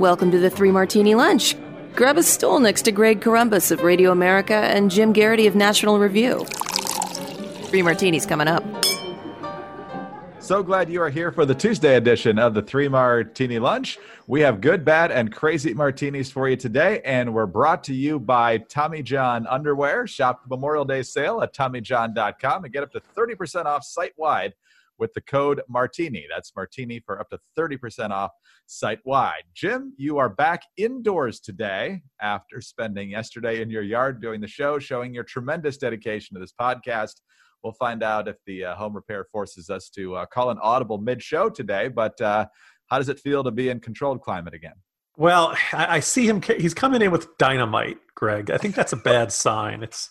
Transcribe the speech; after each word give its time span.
Welcome 0.00 0.30
to 0.30 0.38
the 0.38 0.48
Three 0.48 0.70
Martini 0.70 1.14
Lunch. 1.14 1.54
Grab 1.94 2.16
a 2.16 2.22
stool 2.22 2.58
next 2.58 2.82
to 2.84 2.90
Greg 2.90 3.20
Corombos 3.20 3.70
of 3.70 3.82
Radio 3.82 4.12
America 4.12 4.54
and 4.54 4.90
Jim 4.90 5.12
Geraghty 5.12 5.46
of 5.46 5.54
National 5.54 5.98
Review. 5.98 6.46
Three 7.64 7.82
Martinis 7.82 8.24
coming 8.24 8.48
up. 8.48 8.64
So 10.38 10.62
glad 10.62 10.88
you 10.88 11.02
are 11.02 11.10
here 11.10 11.30
for 11.30 11.44
the 11.44 11.54
Tuesday 11.54 11.96
edition 11.96 12.38
of 12.38 12.54
the 12.54 12.62
Three 12.62 12.88
Martini 12.88 13.58
Lunch. 13.58 13.98
We 14.26 14.40
have 14.40 14.62
good, 14.62 14.86
bad, 14.86 15.12
and 15.12 15.30
crazy 15.30 15.74
martinis 15.74 16.30
for 16.30 16.48
you 16.48 16.56
today, 16.56 17.02
and 17.04 17.34
we're 17.34 17.44
brought 17.44 17.84
to 17.84 17.94
you 17.94 18.18
by 18.18 18.56
Tommy 18.56 19.02
John 19.02 19.46
Underwear. 19.48 20.06
Shop 20.06 20.40
Memorial 20.48 20.86
Day 20.86 21.02
sale 21.02 21.42
at 21.42 21.52
TommyJohn.com 21.52 22.64
and 22.64 22.72
get 22.72 22.82
up 22.82 22.92
to 22.92 23.02
30% 23.14 23.66
off 23.66 23.84
site 23.84 24.14
wide 24.16 24.54
with 25.00 25.12
the 25.14 25.20
code 25.22 25.62
Martini. 25.68 26.26
That's 26.32 26.52
Martini 26.54 27.00
for 27.00 27.18
up 27.18 27.30
to 27.30 27.38
30% 27.58 28.10
off 28.10 28.30
site 28.66 29.00
wide. 29.04 29.42
Jim, 29.54 29.94
you 29.96 30.18
are 30.18 30.28
back 30.28 30.62
indoors 30.76 31.40
today 31.40 32.02
after 32.20 32.60
spending 32.60 33.10
yesterday 33.10 33.62
in 33.62 33.70
your 33.70 33.82
yard 33.82 34.20
doing 34.20 34.40
the 34.40 34.46
show, 34.46 34.78
showing 34.78 35.12
your 35.12 35.24
tremendous 35.24 35.78
dedication 35.78 36.34
to 36.34 36.40
this 36.40 36.52
podcast. 36.60 37.14
We'll 37.64 37.72
find 37.72 38.02
out 38.02 38.28
if 38.28 38.36
the 38.46 38.66
uh, 38.66 38.74
home 38.76 38.94
repair 38.94 39.26
forces 39.32 39.70
us 39.70 39.88
to 39.90 40.14
uh, 40.14 40.26
call 40.26 40.50
an 40.50 40.58
audible 40.62 40.98
mid 40.98 41.22
show 41.22 41.50
today. 41.50 41.88
But 41.88 42.20
uh, 42.20 42.46
how 42.86 42.98
does 42.98 43.08
it 43.08 43.18
feel 43.18 43.42
to 43.44 43.50
be 43.50 43.70
in 43.70 43.80
controlled 43.80 44.20
climate 44.20 44.54
again? 44.54 44.74
Well, 45.16 45.54
I 45.74 46.00
see 46.00 46.26
him. 46.26 46.40
He's 46.40 46.72
coming 46.72 47.02
in 47.02 47.10
with 47.10 47.36
dynamite, 47.36 47.98
Greg. 48.14 48.50
I 48.50 48.56
think 48.56 48.74
that's 48.74 48.94
a 48.94 48.96
bad 48.96 49.32
sign. 49.32 49.82
It's 49.82 50.08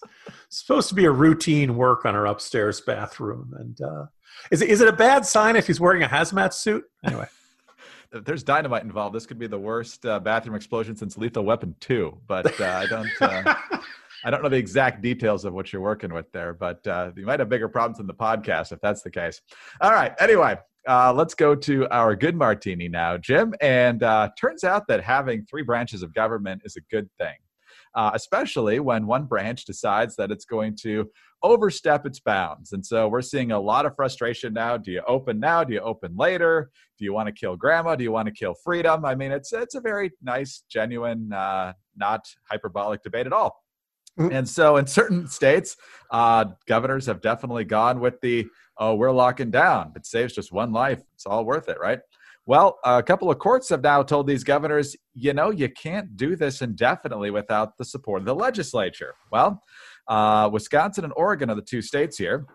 supposed 0.49 0.87
to 0.89 0.93
be 0.93 1.05
a 1.05 1.11
routine 1.11 1.77
work 1.77 2.05
on 2.05 2.15
our 2.15 2.27
upstairs 2.27 2.79
bathroom, 2.81 3.53
and 3.57 3.81
uh, 3.81 4.05
is 4.51 4.61
it, 4.61 4.69
is 4.69 4.81
it 4.81 4.87
a 4.87 4.93
bad 4.93 5.25
sign 5.25 5.55
if 5.55 5.67
he's 5.67 5.79
wearing 5.79 6.03
a 6.03 6.07
hazmat 6.07 6.53
suit? 6.53 6.85
Anyway. 7.05 7.27
if 8.11 8.23
there's 8.23 8.43
dynamite 8.43 8.83
involved, 8.83 9.15
this 9.15 9.25
could 9.25 9.39
be 9.39 9.47
the 9.47 9.59
worst 9.59 10.05
uh, 10.05 10.19
bathroom 10.19 10.55
explosion 10.55 10.95
since 10.95 11.17
Lethal 11.17 11.43
Weapon 11.43 11.75
2. 11.79 12.17
But 12.27 12.59
uh, 12.59 12.65
I 12.65 12.85
don't. 12.87 13.09
Uh, 13.21 13.55
I 14.25 14.29
don't 14.29 14.43
know 14.43 14.49
the 14.49 14.57
exact 14.57 15.01
details 15.01 15.45
of 15.45 15.53
what 15.53 15.71
you're 15.71 15.81
working 15.81 16.13
with 16.13 16.29
there, 16.33 16.53
but 16.53 16.85
uh, 16.85 17.11
you 17.15 17.25
might 17.25 17.39
have 17.39 17.47
bigger 17.47 17.69
problems 17.69 17.99
than 17.99 18.07
the 18.07 18.13
podcast 18.13 18.73
if 18.73 18.81
that's 18.81 19.01
the 19.01 19.09
case. 19.09 19.39
All 19.79 19.91
right. 19.91 20.13
Anyway, 20.19 20.57
uh, 20.89 21.13
let's 21.13 21.33
go 21.33 21.55
to 21.55 21.87
our 21.89 22.17
good 22.17 22.35
martini 22.35 22.89
now, 22.89 23.15
Jim. 23.15 23.53
And 23.61 24.03
uh, 24.03 24.29
turns 24.37 24.65
out 24.65 24.87
that 24.87 25.01
having 25.01 25.45
three 25.45 25.63
branches 25.63 26.03
of 26.03 26.13
government 26.13 26.63
is 26.65 26.75
a 26.75 26.81
good 26.93 27.09
thing 27.17 27.35
uh, 27.95 28.11
especially 28.13 28.79
when 28.79 29.07
one 29.07 29.25
branch 29.25 29.65
decides 29.65 30.15
that 30.15 30.31
it's 30.31 30.45
going 30.45 30.75
to 30.81 31.09
overstep 31.41 32.05
its 32.05 32.19
bounds. 32.19 32.73
And 32.73 32.85
so 32.85 33.07
we're 33.07 33.21
seeing 33.21 33.51
a 33.51 33.59
lot 33.59 33.85
of 33.85 33.95
frustration 33.95 34.53
now. 34.53 34.77
Do 34.77 34.91
you 34.91 35.01
open 35.07 35.39
now? 35.39 35.63
Do 35.63 35.73
you 35.73 35.79
open 35.79 36.15
later? 36.15 36.69
Do 36.97 37.05
you 37.05 37.13
want 37.13 37.27
to 37.27 37.33
kill 37.33 37.55
grandma? 37.55 37.95
Do 37.95 38.03
you 38.03 38.11
want 38.11 38.27
to 38.27 38.33
kill 38.33 38.55
freedom? 38.63 39.05
I 39.05 39.15
mean, 39.15 39.31
it's 39.31 39.53
it's 39.53 39.75
a 39.75 39.81
very 39.81 40.11
nice, 40.21 40.63
genuine, 40.69 41.31
uh, 41.31 41.73
not 41.95 42.25
hyperbolic 42.49 43.01
debate 43.03 43.25
at 43.25 43.33
all. 43.33 43.63
Mm-hmm. 44.19 44.35
And 44.35 44.49
so, 44.49 44.77
in 44.77 44.85
certain 44.85 45.27
states, 45.27 45.77
uh, 46.11 46.45
governors 46.67 47.05
have 47.05 47.21
definitely 47.21 47.63
gone 47.63 48.01
with 48.01 48.19
the 48.21 48.47
"oh, 48.77 48.95
we're 48.95 49.11
locking 49.11 49.49
down. 49.49 49.93
It 49.95 50.05
saves 50.05 50.33
just 50.33 50.51
one 50.51 50.73
life. 50.73 51.01
It's 51.13 51.25
all 51.25 51.45
worth 51.45 51.69
it, 51.69 51.79
right?" 51.79 51.99
Well, 52.49 52.79
a 52.83 53.03
couple 53.03 53.29
of 53.29 53.37
courts 53.37 53.69
have 53.69 53.83
now 53.83 54.01
told 54.01 54.25
these 54.25 54.43
governors, 54.43 54.95
you 55.13 55.33
know, 55.33 55.51
you 55.51 55.69
can't 55.69 56.17
do 56.17 56.35
this 56.35 56.63
indefinitely 56.63 57.29
without 57.29 57.77
the 57.77 57.85
support 57.85 58.23
of 58.23 58.25
the 58.25 58.33
legislature. 58.33 59.13
Well, 59.31 59.61
uh, 60.07 60.49
Wisconsin 60.51 61.03
and 61.03 61.13
Oregon 61.15 61.51
are 61.51 61.55
the 61.55 61.61
two 61.61 61.83
states 61.83 62.17
here. 62.17 62.47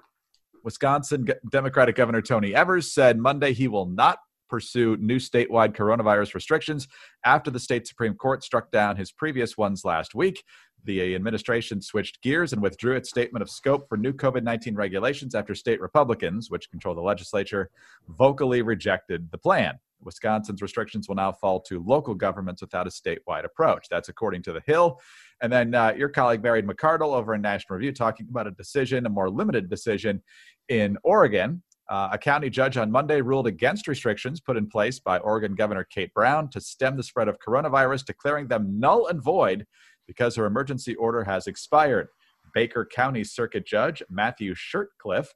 Wisconsin 0.64 1.28
Democratic 1.48 1.94
Governor 1.94 2.22
Tony 2.22 2.56
Evers 2.56 2.92
said 2.92 3.18
Monday 3.18 3.52
he 3.52 3.68
will 3.68 3.86
not 3.86 4.18
pursue 4.54 4.96
new 4.98 5.16
statewide 5.16 5.74
coronavirus 5.74 6.32
restrictions 6.32 6.86
after 7.24 7.50
the 7.50 7.58
state 7.58 7.88
Supreme 7.88 8.14
Court 8.14 8.44
struck 8.44 8.70
down 8.70 8.96
his 8.96 9.10
previous 9.10 9.58
ones 9.58 9.84
last 9.84 10.14
week. 10.14 10.44
The 10.84 11.16
administration 11.16 11.82
switched 11.82 12.22
gears 12.22 12.52
and 12.52 12.62
withdrew 12.62 12.94
its 12.94 13.10
statement 13.10 13.42
of 13.42 13.50
scope 13.50 13.88
for 13.88 13.96
new 13.96 14.12
COVID 14.12 14.44
19 14.44 14.76
regulations 14.76 15.34
after 15.34 15.56
state 15.56 15.80
Republicans, 15.80 16.52
which 16.52 16.70
control 16.70 16.94
the 16.94 17.00
legislature, 17.00 17.68
vocally 18.06 18.62
rejected 18.62 19.28
the 19.32 19.38
plan. 19.38 19.74
Wisconsin's 20.00 20.62
restrictions 20.62 21.08
will 21.08 21.16
now 21.16 21.32
fall 21.32 21.58
to 21.62 21.82
local 21.84 22.14
governments 22.14 22.62
without 22.62 22.86
a 22.86 22.90
statewide 22.90 23.44
approach. 23.44 23.88
That's 23.90 24.08
according 24.08 24.42
to 24.42 24.52
The 24.52 24.62
Hill. 24.66 25.00
And 25.42 25.52
then 25.52 25.74
uh, 25.74 25.94
your 25.96 26.10
colleague, 26.10 26.44
Mary 26.44 26.62
McArdle, 26.62 27.12
over 27.12 27.34
in 27.34 27.42
National 27.42 27.76
Review, 27.76 27.92
talking 27.92 28.28
about 28.30 28.46
a 28.46 28.52
decision, 28.52 29.04
a 29.04 29.08
more 29.08 29.28
limited 29.28 29.68
decision 29.68 30.22
in 30.68 30.96
Oregon. 31.02 31.60
Uh, 31.88 32.08
a 32.12 32.18
county 32.18 32.48
judge 32.48 32.76
on 32.76 32.90
Monday 32.90 33.20
ruled 33.20 33.46
against 33.46 33.88
restrictions 33.88 34.40
put 34.40 34.56
in 34.56 34.66
place 34.66 34.98
by 34.98 35.18
Oregon 35.18 35.54
Governor 35.54 35.84
Kate 35.84 36.12
Brown 36.14 36.48
to 36.50 36.60
stem 36.60 36.96
the 36.96 37.02
spread 37.02 37.28
of 37.28 37.38
coronavirus, 37.46 38.06
declaring 38.06 38.48
them 38.48 38.78
null 38.80 39.06
and 39.06 39.22
void 39.22 39.66
because 40.06 40.36
her 40.36 40.46
emergency 40.46 40.94
order 40.94 41.24
has 41.24 41.46
expired. 41.46 42.08
Baker 42.54 42.86
County 42.90 43.24
Circuit 43.24 43.66
Judge 43.66 44.02
Matthew 44.08 44.54
Shirtcliff 44.54 45.26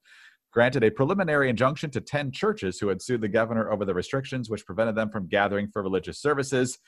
granted 0.53 0.83
a 0.83 0.91
preliminary 0.91 1.51
injunction 1.51 1.91
to 1.91 2.01
10 2.01 2.33
churches 2.33 2.79
who 2.79 2.89
had 2.89 3.03
sued 3.03 3.21
the 3.21 3.29
governor 3.29 3.71
over 3.71 3.85
the 3.85 3.95
restrictions 3.95 4.49
which 4.49 4.65
prevented 4.65 4.95
them 4.95 5.11
from 5.11 5.29
gathering 5.29 5.69
for 5.71 5.83
religious 5.83 6.21
services. 6.21 6.79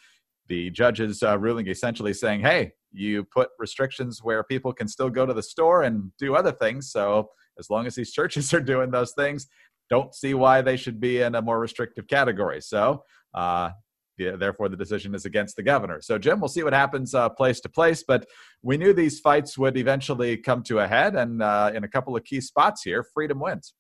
The 0.49 0.71
judge's 0.71 1.23
uh, 1.23 1.39
ruling 1.39 1.69
essentially 1.69 2.15
saying, 2.15 2.41
hey, 2.41 2.73
you 2.93 3.25
put 3.25 3.51
restrictions 3.59 4.21
where 4.23 4.43
people 4.43 4.73
can 4.73 4.89
still 4.89 5.11
go 5.11 5.27
to 5.27 5.35
the 5.35 5.43
store 5.43 5.83
and 5.83 6.11
do 6.19 6.35
other 6.35 6.53
things. 6.53 6.91
So 6.91 7.31
as 7.61 7.71
long 7.71 7.87
as 7.87 7.95
these 7.95 8.13
churches 8.13 8.53
are 8.55 8.61
doing 8.61 8.91
those 8.91 9.13
things, 9.13 9.47
don't 9.89 10.15
see 10.15 10.35
why 10.35 10.63
they 10.63 10.77
should 10.77 10.99
be 10.99 11.21
in 11.21 11.37
a 11.37 11.43
more 11.43 11.61
restrictive 11.61 12.09
category. 12.09 12.61
So 12.61 13.05
uh, 13.35 13.71
therefore 14.19 14.69
the 14.69 14.77
decision 14.77 15.15
is 15.15 15.25
against 15.25 15.57
the 15.57 15.63
governor. 15.63 16.01
So, 16.01 16.19
Jim, 16.19 16.41
we'll 16.41 16.49
see 16.49 16.63
what 16.63 16.73
happens 16.73 17.15
uh, 17.15 17.29
place 17.29 17.61
to 17.61 17.69
place, 17.69 18.03
but 18.07 18.27
we 18.63 18.77
knew 18.77 18.93
these 18.93 19.21
fights 19.21 19.57
would 19.57 19.77
eventually 19.77 20.37
come 20.37 20.63
to 20.65 20.81
a 20.81 20.89
head, 20.89 21.15
and 21.17 21.43
uh, 21.43 21.73
in 21.75 21.85
a 21.85 21.89
couple 21.89 22.17
of 22.17 22.25
key 22.25 22.41
spots 22.41 22.83
here, 22.83 23.05
freedom 23.15 23.41
wins. 23.41 23.75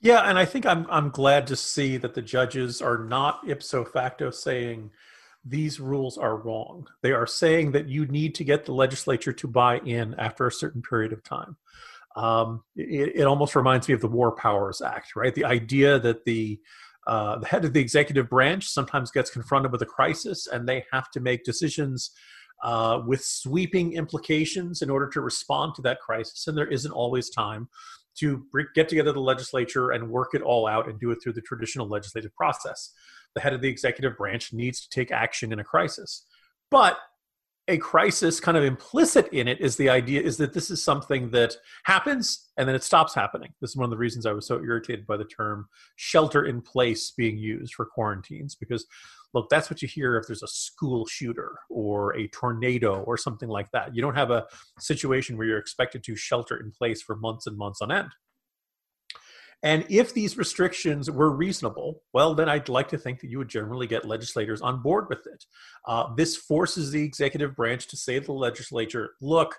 Yeah, 0.00 0.20
and 0.20 0.38
I 0.38 0.44
think 0.44 0.64
I'm 0.64 0.86
I'm 0.90 1.10
glad 1.10 1.46
to 1.48 1.56
see 1.56 1.96
that 1.96 2.14
the 2.14 2.22
judges 2.22 2.80
are 2.80 2.98
not 2.98 3.40
ipso 3.48 3.84
facto 3.84 4.30
saying 4.30 4.90
these 5.44 5.80
rules 5.80 6.16
are 6.16 6.36
wrong. 6.36 6.86
They 7.02 7.12
are 7.12 7.26
saying 7.26 7.72
that 7.72 7.88
you 7.88 8.06
need 8.06 8.34
to 8.36 8.44
get 8.44 8.64
the 8.64 8.72
legislature 8.72 9.32
to 9.32 9.48
buy 9.48 9.78
in 9.78 10.14
after 10.14 10.46
a 10.46 10.52
certain 10.52 10.82
period 10.82 11.12
of 11.12 11.24
time. 11.24 11.56
Um, 12.18 12.64
it, 12.74 13.12
it 13.20 13.26
almost 13.26 13.54
reminds 13.54 13.86
me 13.86 13.94
of 13.94 14.00
the 14.00 14.08
War 14.08 14.32
Powers 14.32 14.82
Act, 14.82 15.14
right? 15.14 15.34
The 15.34 15.44
idea 15.44 16.00
that 16.00 16.24
the 16.24 16.60
uh, 17.06 17.38
the 17.38 17.46
head 17.46 17.64
of 17.64 17.72
the 17.72 17.80
executive 17.80 18.28
branch 18.28 18.68
sometimes 18.68 19.10
gets 19.10 19.30
confronted 19.30 19.72
with 19.72 19.80
a 19.80 19.86
crisis 19.86 20.46
and 20.46 20.68
they 20.68 20.84
have 20.92 21.10
to 21.10 21.20
make 21.20 21.42
decisions 21.42 22.10
uh, 22.62 23.00
with 23.06 23.24
sweeping 23.24 23.94
implications 23.94 24.82
in 24.82 24.90
order 24.90 25.08
to 25.08 25.22
respond 25.22 25.74
to 25.74 25.80
that 25.80 26.00
crisis. 26.00 26.46
And 26.46 26.58
there 26.58 26.66
isn't 26.66 26.92
always 26.92 27.30
time 27.30 27.68
to 28.18 28.44
get 28.74 28.90
together 28.90 29.12
the 29.12 29.20
legislature 29.20 29.92
and 29.92 30.10
work 30.10 30.34
it 30.34 30.42
all 30.42 30.66
out 30.66 30.86
and 30.86 31.00
do 31.00 31.10
it 31.12 31.18
through 31.22 31.32
the 31.32 31.40
traditional 31.40 31.88
legislative 31.88 32.34
process. 32.34 32.92
The 33.34 33.40
head 33.40 33.54
of 33.54 33.62
the 33.62 33.68
executive 33.68 34.18
branch 34.18 34.52
needs 34.52 34.80
to 34.80 34.90
take 34.90 35.10
action 35.10 35.50
in 35.52 35.60
a 35.60 35.64
crisis. 35.64 36.26
But 36.70 36.98
a 37.68 37.76
crisis 37.76 38.40
kind 38.40 38.56
of 38.56 38.64
implicit 38.64 39.28
in 39.32 39.46
it 39.46 39.60
is 39.60 39.76
the 39.76 39.90
idea 39.90 40.20
is 40.22 40.38
that 40.38 40.54
this 40.54 40.70
is 40.70 40.82
something 40.82 41.30
that 41.30 41.54
happens 41.84 42.48
and 42.56 42.66
then 42.66 42.74
it 42.74 42.82
stops 42.82 43.14
happening. 43.14 43.52
This 43.60 43.70
is 43.70 43.76
one 43.76 43.84
of 43.84 43.90
the 43.90 43.96
reasons 43.96 44.26
i 44.26 44.32
was 44.32 44.46
so 44.46 44.56
irritated 44.56 45.06
by 45.06 45.16
the 45.16 45.24
term 45.24 45.68
shelter 45.96 46.46
in 46.46 46.62
place 46.62 47.12
being 47.16 47.38
used 47.38 47.74
for 47.74 47.84
quarantines 47.84 48.54
because 48.54 48.86
look 49.34 49.48
that's 49.50 49.70
what 49.70 49.82
you 49.82 49.88
hear 49.88 50.16
if 50.16 50.26
there's 50.26 50.42
a 50.42 50.48
school 50.48 51.06
shooter 51.06 51.58
or 51.68 52.16
a 52.16 52.26
tornado 52.28 53.02
or 53.02 53.16
something 53.18 53.48
like 53.48 53.70
that. 53.72 53.94
You 53.94 54.00
don't 54.00 54.14
have 54.14 54.30
a 54.30 54.46
situation 54.78 55.36
where 55.36 55.46
you're 55.46 55.58
expected 55.58 56.02
to 56.04 56.16
shelter 56.16 56.56
in 56.56 56.70
place 56.70 57.02
for 57.02 57.16
months 57.16 57.46
and 57.46 57.56
months 57.56 57.82
on 57.82 57.92
end 57.92 58.08
and 59.62 59.84
if 59.88 60.14
these 60.14 60.38
restrictions 60.38 61.10
were 61.10 61.30
reasonable, 61.30 62.02
well, 62.12 62.34
then 62.34 62.48
I'd 62.48 62.68
like 62.68 62.88
to 62.88 62.98
think 62.98 63.20
that 63.20 63.30
you 63.30 63.38
would 63.38 63.48
generally 63.48 63.88
get 63.88 64.04
legislators 64.04 64.62
on 64.62 64.82
board 64.82 65.06
with 65.08 65.26
it. 65.26 65.44
Uh, 65.84 66.14
this 66.14 66.36
forces 66.36 66.92
the 66.92 67.02
executive 67.02 67.56
branch 67.56 67.88
to 67.88 67.96
say 67.96 68.20
to 68.20 68.26
the 68.26 68.32
legislature, 68.32 69.14
look, 69.20 69.56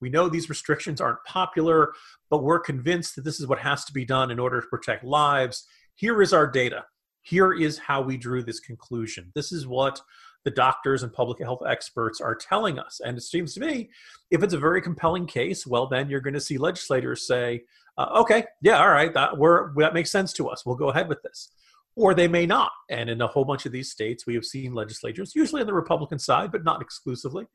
we 0.00 0.08
know 0.08 0.28
these 0.28 0.48
restrictions 0.48 1.00
aren't 1.00 1.22
popular, 1.26 1.92
but 2.30 2.42
we're 2.42 2.60
convinced 2.60 3.14
that 3.16 3.24
this 3.24 3.40
is 3.40 3.46
what 3.46 3.58
has 3.58 3.84
to 3.84 3.92
be 3.92 4.06
done 4.06 4.30
in 4.30 4.38
order 4.38 4.60
to 4.60 4.66
protect 4.68 5.04
lives. 5.04 5.66
Here 5.96 6.22
is 6.22 6.32
our 6.32 6.46
data. 6.46 6.86
Here 7.20 7.52
is 7.52 7.78
how 7.78 8.00
we 8.00 8.16
drew 8.16 8.42
this 8.42 8.58
conclusion. 8.58 9.32
This 9.34 9.52
is 9.52 9.66
what 9.66 10.00
the 10.44 10.50
doctors 10.50 11.02
and 11.02 11.12
public 11.12 11.40
health 11.40 11.62
experts 11.68 12.20
are 12.20 12.34
telling 12.34 12.78
us. 12.78 13.00
And 13.04 13.16
it 13.16 13.22
seems 13.22 13.54
to 13.54 13.60
me, 13.60 13.90
if 14.30 14.42
it's 14.42 14.54
a 14.54 14.58
very 14.58 14.82
compelling 14.82 15.26
case, 15.26 15.66
well, 15.66 15.86
then 15.86 16.08
you're 16.08 16.20
going 16.20 16.34
to 16.34 16.40
see 16.40 16.58
legislators 16.58 17.26
say, 17.26 17.62
uh, 17.98 18.20
okay, 18.20 18.44
yeah, 18.60 18.78
all 18.78 18.90
right, 18.90 19.12
that, 19.14 19.36
we're, 19.36 19.72
that 19.76 19.94
makes 19.94 20.10
sense 20.10 20.32
to 20.34 20.48
us. 20.48 20.64
We'll 20.64 20.76
go 20.76 20.90
ahead 20.90 21.08
with 21.08 21.22
this. 21.22 21.50
Or 21.94 22.14
they 22.14 22.26
may 22.26 22.46
not. 22.46 22.72
And 22.88 23.10
in 23.10 23.20
a 23.20 23.26
whole 23.26 23.44
bunch 23.44 23.66
of 23.66 23.72
these 23.72 23.90
states, 23.90 24.26
we 24.26 24.34
have 24.34 24.46
seen 24.46 24.72
legislatures, 24.72 25.34
usually 25.34 25.60
on 25.60 25.66
the 25.66 25.74
Republican 25.74 26.18
side, 26.18 26.50
but 26.50 26.64
not 26.64 26.80
exclusively, 26.80 27.46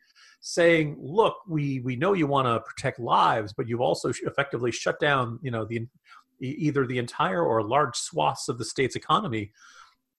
saying, 0.42 0.96
look, 1.00 1.38
we, 1.48 1.80
we 1.80 1.96
know 1.96 2.14
you 2.14 2.28
want 2.28 2.46
to 2.46 2.60
protect 2.60 3.00
lives, 3.00 3.52
but 3.52 3.68
you've 3.68 3.82
also 3.82 4.12
effectively 4.26 4.72
shut 4.72 5.00
down, 5.00 5.40
you 5.42 5.50
know, 5.50 5.66
the 5.66 5.88
either 6.40 6.86
the 6.86 7.00
entire 7.00 7.42
or 7.42 7.64
large 7.64 7.96
swaths 7.96 8.48
of 8.48 8.60
the 8.60 8.66
state's 8.66 8.96
economy 8.96 9.52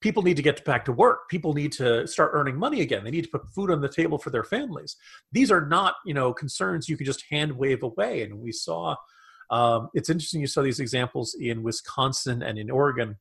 people 0.01 0.23
need 0.23 0.37
to 0.37 0.43
get 0.43 0.65
back 0.65 0.85
to 0.85 0.93
work 0.93 1.29
people 1.29 1.53
need 1.53 1.73
to 1.73 2.07
start 2.07 2.31
earning 2.35 2.57
money 2.57 2.81
again 2.81 3.05
they 3.05 3.11
need 3.11 3.25
to 3.25 3.31
put 3.31 3.49
food 3.53 3.71
on 3.71 3.81
the 3.81 3.89
table 3.89 4.19
for 4.19 4.31
their 4.31 4.45
families 4.45 4.97
these 5.33 5.51
are 5.51 5.67
not 5.67 5.95
you 6.05 6.15
know 6.15 6.33
concerns 6.33 6.89
you 6.89 6.97
can 6.97 7.07
just 7.07 7.25
hand 7.31 7.53
wave 7.53 7.83
away 7.83 8.23
and 8.23 8.39
we 8.39 8.53
saw 8.53 8.95
um, 9.51 9.89
it's 9.95 10.11
interesting 10.11 10.41
you 10.41 10.47
saw 10.47 10.63
these 10.63 10.81
examples 10.81 11.35
in 11.41 11.63
wisconsin 11.63 12.43
and 12.43 12.59
in 12.59 12.71
oregon 12.71 13.17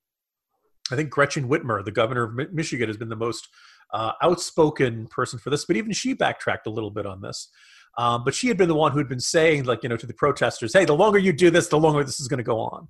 i 0.91 0.95
think 0.95 1.09
gretchen 1.09 1.47
whitmer 1.47 1.83
the 1.83 1.91
governor 1.91 2.23
of 2.23 2.53
michigan 2.53 2.87
has 2.87 2.97
been 2.97 3.09
the 3.09 3.15
most 3.15 3.47
uh, 3.93 4.11
outspoken 4.21 5.07
person 5.07 5.39
for 5.39 5.49
this 5.49 5.65
but 5.65 5.75
even 5.75 5.91
she 5.91 6.13
backtracked 6.13 6.67
a 6.67 6.71
little 6.71 6.91
bit 6.91 7.05
on 7.05 7.21
this 7.21 7.49
um, 7.97 8.23
but 8.23 8.35
she 8.35 8.47
had 8.47 8.57
been 8.57 8.67
the 8.67 8.75
one 8.75 8.91
who 8.91 8.97
had 8.97 9.07
been 9.07 9.19
saying 9.19 9.63
like 9.63 9.83
you 9.83 9.89
know 9.89 9.97
to 9.97 10.07
the 10.07 10.13
protesters 10.13 10.73
hey 10.73 10.85
the 10.85 10.93
longer 10.93 11.17
you 11.19 11.31
do 11.31 11.49
this 11.49 11.67
the 11.67 11.79
longer 11.79 12.03
this 12.03 12.19
is 12.19 12.27
going 12.27 12.37
to 12.37 12.43
go 12.43 12.59
on 12.59 12.87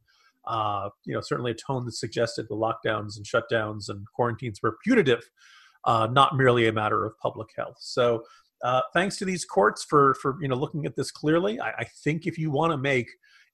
uh, 0.47 0.89
you 1.05 1.13
know, 1.13 1.21
certainly 1.21 1.51
a 1.51 1.55
tone 1.55 1.85
that 1.85 1.91
suggested 1.91 2.47
the 2.47 2.55
lockdowns 2.55 3.17
and 3.17 3.25
shutdowns 3.25 3.89
and 3.89 4.05
quarantines 4.13 4.61
were 4.63 4.77
punitive, 4.83 5.29
uh, 5.83 6.07
not 6.09 6.37
merely 6.37 6.67
a 6.67 6.73
matter 6.73 7.05
of 7.05 7.17
public 7.19 7.49
health. 7.55 7.75
So, 7.79 8.23
uh, 8.63 8.81
thanks 8.91 9.17
to 9.17 9.25
these 9.25 9.45
courts 9.45 9.83
for 9.83 10.15
for 10.15 10.37
you 10.41 10.47
know 10.47 10.55
looking 10.55 10.87
at 10.87 10.95
this 10.95 11.11
clearly. 11.11 11.59
I, 11.59 11.69
I 11.79 11.83
think 11.83 12.25
if 12.25 12.39
you 12.39 12.49
want 12.49 12.71
to 12.71 12.77
make 12.77 13.07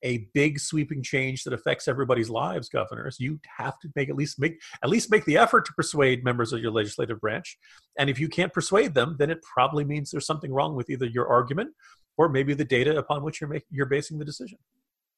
a 0.04 0.30
big 0.34 0.60
sweeping 0.60 1.02
change 1.02 1.44
that 1.44 1.54
affects 1.54 1.88
everybody's 1.88 2.30
lives, 2.30 2.70
governors, 2.70 3.18
you 3.20 3.40
have 3.58 3.80
to 3.80 3.90
make 3.96 4.10
at 4.10 4.16
least 4.16 4.40
make 4.40 4.62
at 4.84 4.90
least 4.90 5.10
make 5.10 5.26
the 5.26 5.38
effort 5.38 5.66
to 5.66 5.74
persuade 5.74 6.24
members 6.24 6.54
of 6.54 6.60
your 6.60 6.72
legislative 6.72 7.20
branch. 7.20 7.58
And 7.98 8.10
if 8.10 8.20
you 8.20 8.28
can't 8.28 8.54
persuade 8.54 8.94
them, 8.94 9.16
then 9.18 9.30
it 9.30 9.42
probably 9.42 9.86
means 9.86 10.12
there's 10.12 10.26
something 10.26 10.52
wrong 10.52 10.76
with 10.76 10.90
either 10.90 11.06
your 11.06 11.28
argument 11.28 11.72
or 12.18 12.30
maybe 12.30 12.54
the 12.54 12.66
data 12.66 12.98
upon 12.98 13.24
which 13.24 13.42
you're 13.42 13.50
making 13.50 13.68
you're 13.72 13.86
basing 13.86 14.20
the 14.20 14.26
decision. 14.26 14.58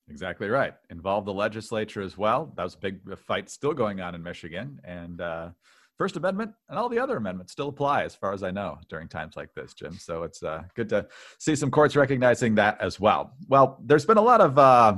Exactly 0.08 0.50
right. 0.50 0.76
Involve 0.92 1.26
the 1.26 1.34
legislature 1.34 2.02
as 2.02 2.18
well. 2.18 2.54
That 2.56 2.64
was 2.64 2.76
a 2.76 2.80
big 2.80 3.00
fight 3.18 3.50
still 3.50 3.74
going 3.74 4.02
on 4.02 4.14
in 4.14 4.22
Michigan. 4.22 4.80
And 4.84 5.20
uh, 5.20 5.50
First 5.98 6.18
Amendment 6.18 6.52
and 6.70 6.78
all 6.78 6.90
the 6.90 7.00
other 7.00 7.18
amendments 7.18 7.54
still 7.54 7.70
apply, 7.70 8.04
as 8.04 8.16
far 8.16 8.34
as 8.34 8.44
I 8.44 8.52
know, 8.52 8.78
during 8.90 9.08
times 9.08 9.38
like 9.38 9.54
this, 9.54 9.74
Jim. 9.74 9.94
So 9.98 10.24
it's 10.24 10.44
uh, 10.44 10.64
good 10.76 10.90
to 10.90 11.08
see 11.40 11.56
some 11.56 11.72
courts 11.72 11.96
recognizing 11.96 12.56
that 12.56 12.80
as 12.82 13.00
well. 13.00 13.34
Well, 13.48 13.80
there's 13.84 14.06
been 14.06 14.18
a 14.18 14.22
lot 14.22 14.42
of 14.42 14.60
uh, 14.60 14.98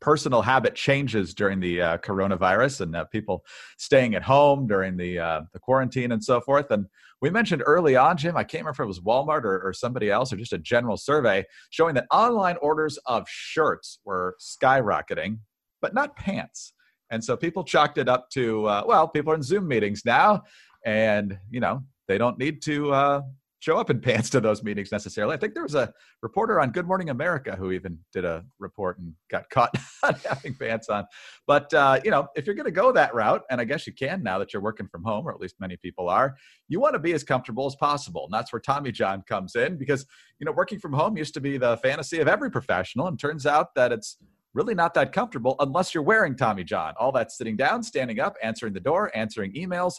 personal 0.00 0.40
habit 0.40 0.74
changes 0.74 1.34
during 1.34 1.60
the 1.60 1.82
uh, 1.82 1.98
coronavirus 1.98 2.80
and 2.80 2.96
uh, 2.96 3.04
people 3.04 3.44
staying 3.76 4.14
at 4.14 4.22
home 4.22 4.66
during 4.66 4.96
the 4.96 5.18
uh, 5.18 5.42
the 5.52 5.58
quarantine 5.58 6.12
and 6.12 6.24
so 6.24 6.40
forth. 6.40 6.70
And 6.70 6.86
we 7.20 7.28
mentioned 7.28 7.62
early 7.66 7.96
on, 7.96 8.16
Jim, 8.16 8.36
I 8.36 8.44
can't 8.44 8.62
remember 8.64 8.82
if 8.82 8.86
it 8.86 8.88
was 8.88 9.00
Walmart 9.00 9.44
or, 9.44 9.60
or 9.60 9.72
somebody 9.74 10.10
else 10.10 10.32
or 10.32 10.36
just 10.36 10.54
a 10.54 10.58
general 10.58 10.96
survey 10.96 11.44
showing 11.68 11.94
that 11.94 12.06
online 12.10 12.56
orders 12.62 12.98
of 13.04 13.26
shirts 13.28 13.98
were 14.04 14.36
skyrocketing, 14.40 15.40
but 15.82 15.92
not 15.92 16.16
pants. 16.16 16.72
And 17.10 17.22
so 17.22 17.36
people 17.36 17.64
chalked 17.64 17.98
it 17.98 18.08
up 18.08 18.30
to, 18.30 18.66
uh, 18.66 18.82
well, 18.86 19.08
people 19.08 19.32
are 19.32 19.36
in 19.36 19.42
Zoom 19.42 19.66
meetings 19.66 20.02
now, 20.04 20.42
and 20.84 21.38
you 21.50 21.60
know 21.60 21.82
they 22.08 22.18
don't 22.18 22.38
need 22.38 22.62
to 22.62 22.92
uh, 22.92 23.20
show 23.60 23.76
up 23.76 23.90
in 23.90 24.00
pants 24.08 24.30
to 24.30 24.40
those 24.40 24.62
meetings 24.62 24.90
necessarily. 24.90 25.34
I 25.34 25.36
think 25.36 25.54
there 25.54 25.62
was 25.62 25.74
a 25.74 25.92
reporter 26.22 26.60
on 26.60 26.70
Good 26.70 26.86
Morning 26.86 27.10
America 27.10 27.54
who 27.56 27.70
even 27.72 27.98
did 28.12 28.24
a 28.24 28.44
report 28.58 28.98
and 28.98 29.12
got 29.30 29.48
caught 29.50 29.74
having 30.28 30.54
pants 30.54 30.88
on. 30.88 31.04
But 31.46 31.72
uh, 31.72 32.00
you 32.04 32.10
know, 32.10 32.28
if 32.34 32.46
you're 32.46 32.56
going 32.56 32.64
to 32.64 32.72
go 32.72 32.90
that 32.92 33.14
route, 33.14 33.42
and 33.50 33.60
I 33.60 33.64
guess 33.64 33.86
you 33.86 33.92
can 33.92 34.22
now 34.22 34.38
that 34.38 34.52
you're 34.52 34.62
working 34.62 34.88
from 34.88 35.04
home, 35.04 35.26
or 35.26 35.32
at 35.32 35.40
least 35.40 35.56
many 35.60 35.76
people 35.76 36.08
are, 36.08 36.36
you 36.68 36.80
want 36.80 36.94
to 36.94 36.98
be 36.98 37.12
as 37.12 37.22
comfortable 37.22 37.66
as 37.66 37.76
possible, 37.76 38.24
and 38.24 38.32
that's 38.32 38.52
where 38.52 38.60
Tommy 38.60 38.92
John 38.92 39.22
comes 39.28 39.54
in 39.54 39.76
because 39.76 40.06
you 40.38 40.44
know 40.44 40.52
working 40.52 40.78
from 40.78 40.92
home 40.92 41.16
used 41.16 41.34
to 41.34 41.40
be 41.40 41.58
the 41.58 41.76
fantasy 41.78 42.20
of 42.20 42.28
every 42.28 42.50
professional, 42.50 43.06
and 43.06 43.18
turns 43.18 43.46
out 43.46 43.74
that 43.74 43.92
it's 43.92 44.16
really 44.54 44.74
not 44.74 44.94
that 44.94 45.12
comfortable 45.12 45.56
unless 45.60 45.94
you're 45.94 46.02
wearing 46.02 46.36
Tommy 46.36 46.64
John. 46.64 46.94
All 46.98 47.12
that 47.12 47.32
sitting 47.32 47.56
down, 47.56 47.82
standing 47.82 48.20
up, 48.20 48.34
answering 48.42 48.72
the 48.72 48.80
door, 48.80 49.10
answering 49.14 49.52
emails 49.54 49.94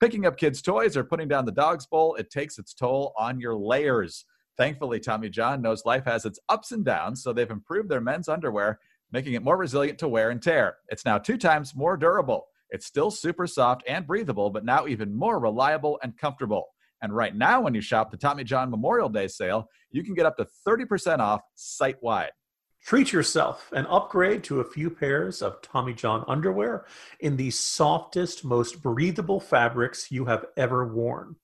Picking 0.00 0.26
up 0.26 0.36
kids' 0.36 0.62
toys 0.62 0.96
or 0.96 1.02
putting 1.02 1.26
down 1.26 1.44
the 1.44 1.50
dog's 1.50 1.86
bowl, 1.86 2.14
it 2.14 2.30
takes 2.30 2.56
its 2.56 2.72
toll 2.72 3.12
on 3.18 3.40
your 3.40 3.56
layers. 3.56 4.24
Thankfully, 4.56 5.00
Tommy 5.00 5.28
John 5.28 5.60
knows 5.60 5.84
life 5.84 6.04
has 6.04 6.24
its 6.24 6.38
ups 6.48 6.70
and 6.70 6.84
downs, 6.84 7.22
so 7.22 7.32
they've 7.32 7.50
improved 7.50 7.88
their 7.88 8.00
men's 8.00 8.28
underwear, 8.28 8.78
making 9.10 9.34
it 9.34 9.42
more 9.42 9.56
resilient 9.56 9.98
to 9.98 10.08
wear 10.08 10.30
and 10.30 10.40
tear. 10.40 10.76
It's 10.88 11.04
now 11.04 11.18
two 11.18 11.36
times 11.36 11.74
more 11.74 11.96
durable. 11.96 12.46
It's 12.70 12.86
still 12.86 13.10
super 13.10 13.48
soft 13.48 13.82
and 13.88 14.06
breathable, 14.06 14.50
but 14.50 14.64
now 14.64 14.86
even 14.86 15.16
more 15.16 15.40
reliable 15.40 15.98
and 16.04 16.16
comfortable. 16.16 16.66
And 17.02 17.14
right 17.14 17.34
now, 17.34 17.60
when 17.60 17.74
you 17.74 17.80
shop 17.80 18.12
the 18.12 18.16
Tommy 18.16 18.44
John 18.44 18.70
Memorial 18.70 19.08
Day 19.08 19.26
sale, 19.26 19.68
you 19.90 20.04
can 20.04 20.14
get 20.14 20.26
up 20.26 20.36
to 20.36 20.46
30% 20.66 21.18
off 21.18 21.40
site 21.56 22.00
wide. 22.02 22.30
Treat 22.88 23.12
yourself 23.12 23.70
and 23.76 23.86
upgrade 23.90 24.42
to 24.44 24.60
a 24.60 24.64
few 24.64 24.88
pairs 24.88 25.42
of 25.42 25.60
Tommy 25.60 25.92
John 25.92 26.24
underwear 26.26 26.86
in 27.20 27.36
the 27.36 27.50
softest, 27.50 28.46
most 28.46 28.80
breathable 28.80 29.40
fabrics 29.40 30.10
you 30.10 30.24
have 30.24 30.46
ever 30.56 30.86
worn. 30.86 31.36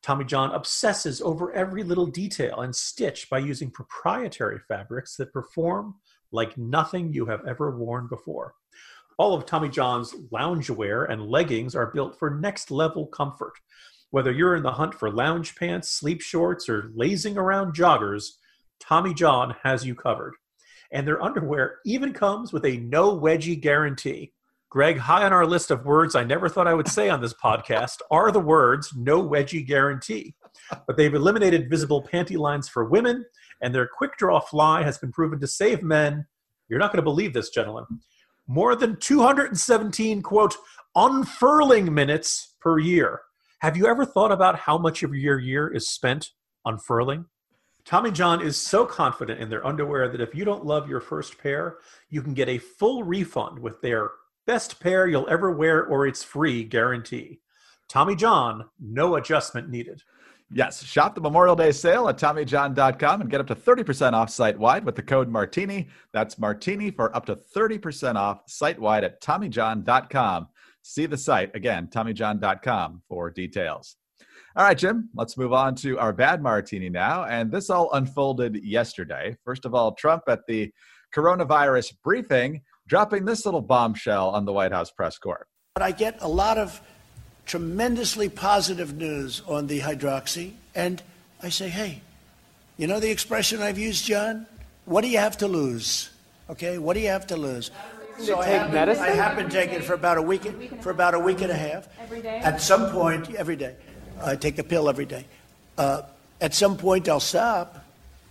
Tommy 0.00 0.24
John 0.24 0.52
obsesses 0.52 1.20
over 1.20 1.52
every 1.52 1.82
little 1.82 2.06
detail 2.06 2.62
and 2.62 2.74
stitch 2.74 3.28
by 3.28 3.40
using 3.40 3.70
proprietary 3.70 4.58
fabrics 4.68 5.16
that 5.16 5.34
perform 5.34 5.96
like 6.32 6.56
nothing 6.56 7.12
you 7.12 7.26
have 7.26 7.46
ever 7.46 7.76
worn 7.76 8.08
before. 8.08 8.54
All 9.18 9.34
of 9.34 9.44
Tommy 9.44 9.68
John's 9.68 10.14
loungewear 10.32 11.10
and 11.10 11.28
leggings 11.28 11.74
are 11.74 11.92
built 11.92 12.18
for 12.18 12.30
next 12.30 12.70
level 12.70 13.06
comfort. 13.06 13.52
Whether 14.12 14.32
you're 14.32 14.56
in 14.56 14.62
the 14.62 14.72
hunt 14.72 14.94
for 14.94 15.10
lounge 15.10 15.56
pants, 15.56 15.90
sleep 15.90 16.22
shorts, 16.22 16.70
or 16.70 16.90
lazing 16.94 17.36
around 17.36 17.76
joggers, 17.76 18.30
Tommy 18.80 19.12
John 19.12 19.56
has 19.62 19.84
you 19.84 19.94
covered 19.94 20.36
and 20.92 21.06
their 21.06 21.22
underwear 21.22 21.78
even 21.84 22.12
comes 22.12 22.52
with 22.52 22.64
a 22.64 22.78
no 22.78 23.18
wedgie 23.18 23.60
guarantee. 23.60 24.32
Greg, 24.70 24.98
high 24.98 25.24
on 25.24 25.32
our 25.32 25.46
list 25.46 25.70
of 25.70 25.84
words 25.84 26.14
I 26.14 26.22
never 26.22 26.48
thought 26.48 26.68
I 26.68 26.74
would 26.74 26.88
say 26.88 27.08
on 27.08 27.20
this 27.20 27.34
podcast 27.34 27.98
are 28.10 28.30
the 28.30 28.40
words 28.40 28.92
no 28.96 29.22
wedgie 29.22 29.66
guarantee. 29.66 30.34
But 30.86 30.96
they've 30.96 31.14
eliminated 31.14 31.68
visible 31.68 32.06
panty 32.06 32.38
lines 32.38 32.68
for 32.68 32.84
women, 32.84 33.24
and 33.60 33.74
their 33.74 33.88
quick 33.88 34.16
draw 34.16 34.40
fly 34.40 34.82
has 34.82 34.98
been 34.98 35.12
proven 35.12 35.40
to 35.40 35.46
save 35.46 35.82
men. 35.82 36.26
You're 36.68 36.78
not 36.78 36.92
going 36.92 36.98
to 36.98 37.02
believe 37.02 37.32
this, 37.32 37.50
gentlemen. 37.50 37.84
More 38.46 38.76
than 38.76 38.96
217, 38.96 40.22
quote, 40.22 40.56
unfurling 40.94 41.92
minutes 41.92 42.54
per 42.60 42.78
year. 42.78 43.22
Have 43.60 43.76
you 43.76 43.86
ever 43.86 44.04
thought 44.04 44.32
about 44.32 44.58
how 44.58 44.78
much 44.78 45.02
of 45.02 45.14
your 45.14 45.38
year 45.38 45.68
is 45.68 45.88
spent 45.88 46.30
unfurling? 46.64 47.26
Tommy 47.84 48.10
John 48.10 48.40
is 48.40 48.56
so 48.56 48.84
confident 48.84 49.40
in 49.40 49.48
their 49.48 49.66
underwear 49.66 50.08
that 50.08 50.20
if 50.20 50.34
you 50.34 50.44
don't 50.44 50.64
love 50.64 50.88
your 50.88 51.00
first 51.00 51.38
pair, 51.38 51.78
you 52.08 52.22
can 52.22 52.34
get 52.34 52.48
a 52.48 52.58
full 52.58 53.02
refund 53.02 53.58
with 53.58 53.80
their 53.80 54.10
best 54.46 54.80
pair 54.80 55.06
you'll 55.06 55.28
ever 55.28 55.50
wear 55.50 55.84
or 55.84 56.06
it's 56.06 56.22
free 56.22 56.64
guarantee. 56.64 57.40
Tommy 57.88 58.14
John, 58.14 58.66
no 58.78 59.16
adjustment 59.16 59.68
needed. 59.68 60.02
Yes, 60.52 60.82
shop 60.82 61.14
the 61.14 61.20
Memorial 61.20 61.54
Day 61.54 61.70
sale 61.70 62.08
at 62.08 62.18
TommyJohn.com 62.18 63.20
and 63.20 63.30
get 63.30 63.40
up 63.40 63.46
to 63.46 63.54
30% 63.54 64.14
off 64.14 64.30
site 64.30 64.58
wide 64.58 64.84
with 64.84 64.96
the 64.96 65.02
code 65.02 65.28
Martini. 65.28 65.88
That's 66.12 66.38
Martini 66.38 66.90
for 66.90 67.14
up 67.14 67.26
to 67.26 67.36
30% 67.36 68.16
off 68.16 68.42
site 68.48 68.78
wide 68.78 69.04
at 69.04 69.20
TommyJohn.com. 69.22 70.48
See 70.82 71.06
the 71.06 71.16
site 71.16 71.54
again, 71.54 71.86
TommyJohn.com 71.86 73.02
for 73.08 73.30
details. 73.30 73.96
All 74.56 74.64
right, 74.64 74.76
Jim, 74.76 75.08
let's 75.14 75.36
move 75.36 75.52
on 75.52 75.76
to 75.76 75.96
our 76.00 76.12
bad 76.12 76.42
martini 76.42 76.88
now. 76.88 77.24
And 77.24 77.52
this 77.52 77.70
all 77.70 77.92
unfolded 77.92 78.56
yesterday. 78.64 79.36
First 79.44 79.64
of 79.64 79.76
all, 79.76 79.92
Trump 79.92 80.24
at 80.26 80.40
the 80.48 80.72
coronavirus 81.14 81.94
briefing 82.02 82.62
dropping 82.88 83.24
this 83.24 83.44
little 83.44 83.60
bombshell 83.60 84.30
on 84.30 84.44
the 84.44 84.52
White 84.52 84.72
House 84.72 84.90
press 84.90 85.18
corps. 85.18 85.46
But 85.76 85.84
I 85.84 85.92
get 85.92 86.20
a 86.20 86.26
lot 86.26 86.58
of 86.58 86.80
tremendously 87.46 88.28
positive 88.28 88.96
news 88.96 89.40
on 89.46 89.68
the 89.68 89.80
hydroxy, 89.80 90.54
and 90.74 91.00
I 91.40 91.48
say, 91.50 91.68
hey, 91.68 92.02
you 92.76 92.88
know 92.88 92.98
the 92.98 93.10
expression 93.10 93.62
I've 93.62 93.78
used, 93.78 94.04
John? 94.04 94.46
What 94.84 95.02
do 95.02 95.08
you 95.08 95.18
have 95.18 95.38
to 95.38 95.46
lose? 95.46 96.10
Okay, 96.48 96.78
what 96.78 96.94
do 96.94 97.00
you 97.00 97.08
have 97.08 97.28
to 97.28 97.36
lose? 97.36 97.70
So 98.18 98.40
I 98.40 98.46
take 98.46 98.72
medicine? 98.72 99.04
I 99.04 99.10
have 99.10 99.36
been 99.36 99.48
taking 99.48 99.76
it 99.76 99.84
for 99.84 99.94
about 99.94 100.18
a 100.18 100.22
week, 100.22 100.42
for 100.82 100.90
about 100.90 101.14
a 101.14 101.20
week 101.20 101.40
and 101.40 101.52
a 101.52 101.56
half. 101.56 101.88
Every 102.00 102.20
day. 102.20 102.38
At 102.38 102.60
some 102.60 102.90
point, 102.90 103.32
every 103.36 103.56
day. 103.56 103.76
I 104.22 104.36
take 104.36 104.58
a 104.58 104.64
pill 104.64 104.88
every 104.88 105.06
day. 105.06 105.24
Uh, 105.78 106.02
at 106.40 106.54
some 106.54 106.76
point, 106.76 107.08
I'll 107.08 107.20
stop. 107.20 107.84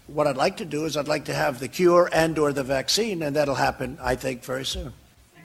What 0.08 0.27
I'd 0.27 0.38
like 0.38 0.58
to 0.58 0.65
do 0.65 0.86
is 0.86 0.98
I'd 0.98 1.08
like 1.08 1.25
to 1.25 1.34
have 1.34 1.60
the 1.60 1.67
cure 1.67 2.10
and 2.12 2.38
or 2.38 2.53
the 2.53 2.63
vaccine, 2.63 3.24
and 3.24 3.36
that'll 3.36 3.55
happen, 3.55 3.98
I 4.01 4.15
think, 4.15 4.43
very 4.43 4.65
soon. 4.65 4.93